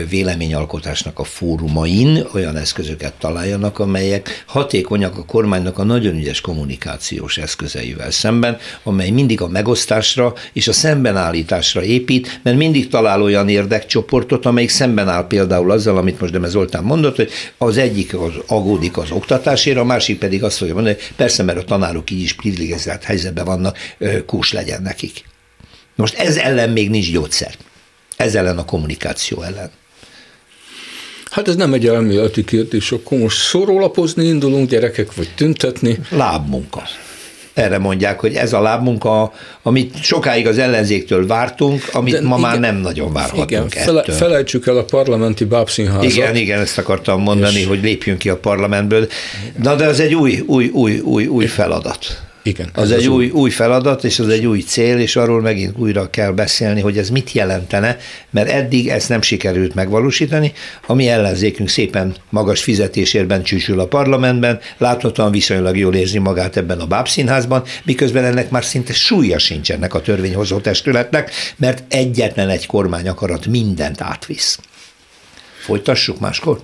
[0.09, 8.11] véleményalkotásnak a fórumain olyan eszközöket találjanak, amelyek hatékonyak a kormánynak a nagyon ügyes kommunikációs eszközeivel
[8.11, 14.69] szemben, amely mindig a megosztásra és a szembenállításra épít, mert mindig talál olyan érdekcsoportot, amelyik
[14.69, 19.11] szemben áll például azzal, amit most Deme Zoltán mondott, hogy az egyik az agódik az
[19.11, 22.81] oktatásért, a másik pedig azt fogja mondani, hogy persze, mert a tanárok így is privilegizált
[22.83, 23.77] privilegizált helyzetben vannak,
[24.25, 25.25] kús legyen nekik.
[25.95, 27.53] Most ez ellen még nincs gyógyszer.
[28.17, 29.69] Ez ellen a kommunikáció ellen.
[31.29, 35.99] Hát ez nem egy elméleti kérdés, akkor most szórólapozni indulunk gyerekek, vagy tüntetni?
[36.09, 36.83] Lábmunka.
[37.53, 42.39] Erre mondják, hogy ez a lábmunka, amit sokáig az ellenzéktől vártunk, amit De ma igen,
[42.39, 44.15] már nem nagyon várhatunk igen, fele, ettől.
[44.15, 46.03] Felejtsük el a parlamenti bábszínházat.
[46.03, 47.65] Igen, igen, ezt akartam mondani, és...
[47.65, 49.07] hogy lépjünk ki a parlamentből.
[49.61, 52.21] Na de ez egy új, új, új, új, új feladat.
[52.43, 52.69] Igen.
[52.73, 56.09] Az egy az új, új feladat, és az egy új cél, és arról megint újra
[56.09, 57.97] kell beszélni, hogy ez mit jelentene,
[58.29, 60.53] mert eddig ezt nem sikerült megvalósítani.
[60.87, 66.79] A mi ellenzékünk szépen magas fizetésérben csücsül a parlamentben, láthatóan viszonylag jól érzi magát ebben
[66.79, 72.65] a bábszínházban, miközben ennek már szinte súlya sincs ennek a törvényhozó testületnek, mert egyetlen egy
[72.65, 74.59] kormány akarat mindent átvisz.
[75.59, 76.61] Folytassuk máskor?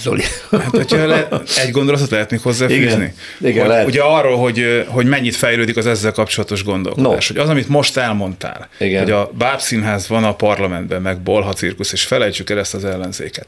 [0.00, 0.22] Zoli.
[0.50, 2.84] Hát, hogyha le, egy gondolatot lehet még hozzáfűzni?
[2.84, 3.86] Igen, igen hogy, lehet.
[3.86, 7.28] Ugye arról, hogy, hogy mennyit fejlődik az ezzel kapcsolatos gondolkodás.
[7.28, 7.34] No.
[7.34, 9.02] Hogy az, amit most elmondtál, igen.
[9.02, 13.46] hogy a bábszínház van a parlamentben, meg bolha cirkusz, és felejtsük el ezt az ellenzéket.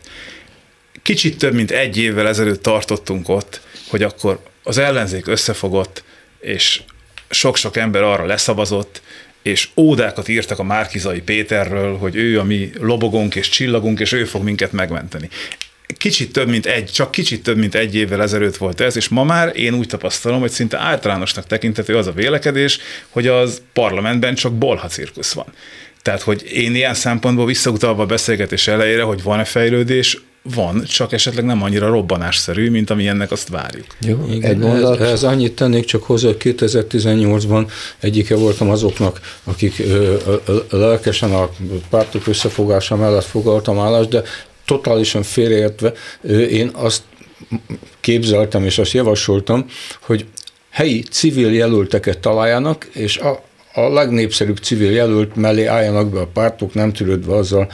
[1.03, 6.05] Kicsit több, mint egy évvel ezelőtt tartottunk ott, hogy akkor az ellenzék összefogott,
[6.41, 6.81] és
[7.31, 9.03] sok-sok ember arra leszavazott,
[9.43, 14.25] és ódákat írtak a Márkizai Péterről, hogy ő a mi lobogónk és csillagunk, és ő
[14.25, 15.29] fog minket megmenteni
[15.97, 19.25] kicsit több, mint egy, csak kicsit több, mint egy évvel ezelőtt volt ez, és ma
[19.25, 22.79] már én úgy tapasztalom, hogy szinte általánosnak tekintető az a vélekedés,
[23.09, 25.47] hogy az parlamentben csak bolha cirkusz van.
[26.03, 31.45] Tehát, hogy én ilyen szempontból visszautalva a beszélgetés elejére, hogy van-e fejlődés, van, csak esetleg
[31.45, 33.87] nem annyira robbanásszerű, mint ami ennek azt várjuk.
[34.01, 35.01] Jó, Igen, egy mondat.
[35.01, 40.17] Ez, ez annyit tennék csak hozzá, hogy 2018-ban egyike voltam azoknak, akik ö,
[40.47, 41.51] ö, lelkesen a
[41.91, 44.23] pártok összefogása mellett fogaltam állást, de
[44.71, 45.93] totálisan félreértve,
[46.51, 47.03] én azt
[48.01, 49.67] képzeltem és azt javasoltam,
[50.01, 50.27] hogy
[50.71, 53.43] helyi civil jelölteket találjanak, és a,
[53.75, 57.71] a legnépszerűbb civil jelölt mellé álljanak be a pártok, nem törődve azzal,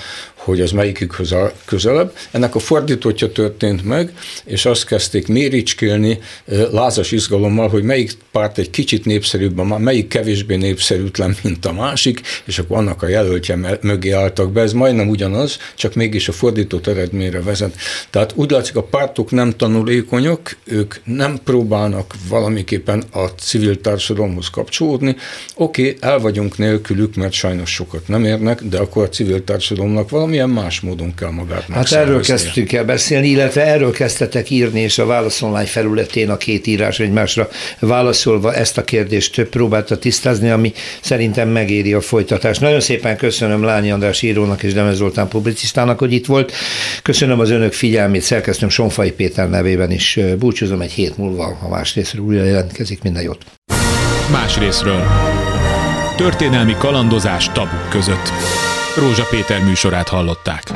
[0.46, 1.34] hogy az melyikükhöz
[1.64, 2.16] közelebb.
[2.30, 4.12] Ennek a fordítottja történt meg,
[4.44, 6.18] és azt kezdték méricskélni
[6.70, 12.58] lázas izgalommal, hogy melyik párt egy kicsit népszerűbb, melyik kevésbé népszerűtlen, mint a másik, és
[12.58, 14.60] akkor annak a jelöltje mögé álltak be.
[14.60, 17.76] Ez majdnem ugyanaz, csak mégis a fordított eredményre vezet.
[18.10, 25.16] Tehát úgy látszik, a pártok nem tanulékonyok, ők nem próbálnak valamiképpen a civil társadalomhoz kapcsolódni.
[25.54, 30.10] Oké, okay, el vagyunk nélkülük, mert sajnos sokat nem érnek, de akkor a civil társadalomnak
[30.10, 34.80] valami valamilyen más módon kell magát Hát erről kezdtünk el beszélni, illetve erről kezdtetek írni,
[34.80, 40.50] és a válaszonlány felületén a két írás egymásra válaszolva ezt a kérdést több próbálta tisztázni,
[40.50, 42.60] ami szerintem megéri a folytatást.
[42.60, 46.52] Nagyon szépen köszönöm Lányi András írónak és Demez Zoltán publicistának, hogy itt volt.
[47.02, 51.94] Köszönöm az önök figyelmét, szerkesztőm Sonfai Péter nevében is búcsúzom egy hét múlva, ha más
[51.94, 53.02] részről újra jelentkezik.
[53.02, 53.44] Minden jót!
[54.30, 55.02] Más részről.
[56.16, 58.32] Történelmi kalandozás tabuk között.
[58.96, 60.72] Rózsa Péter műsorát hallották.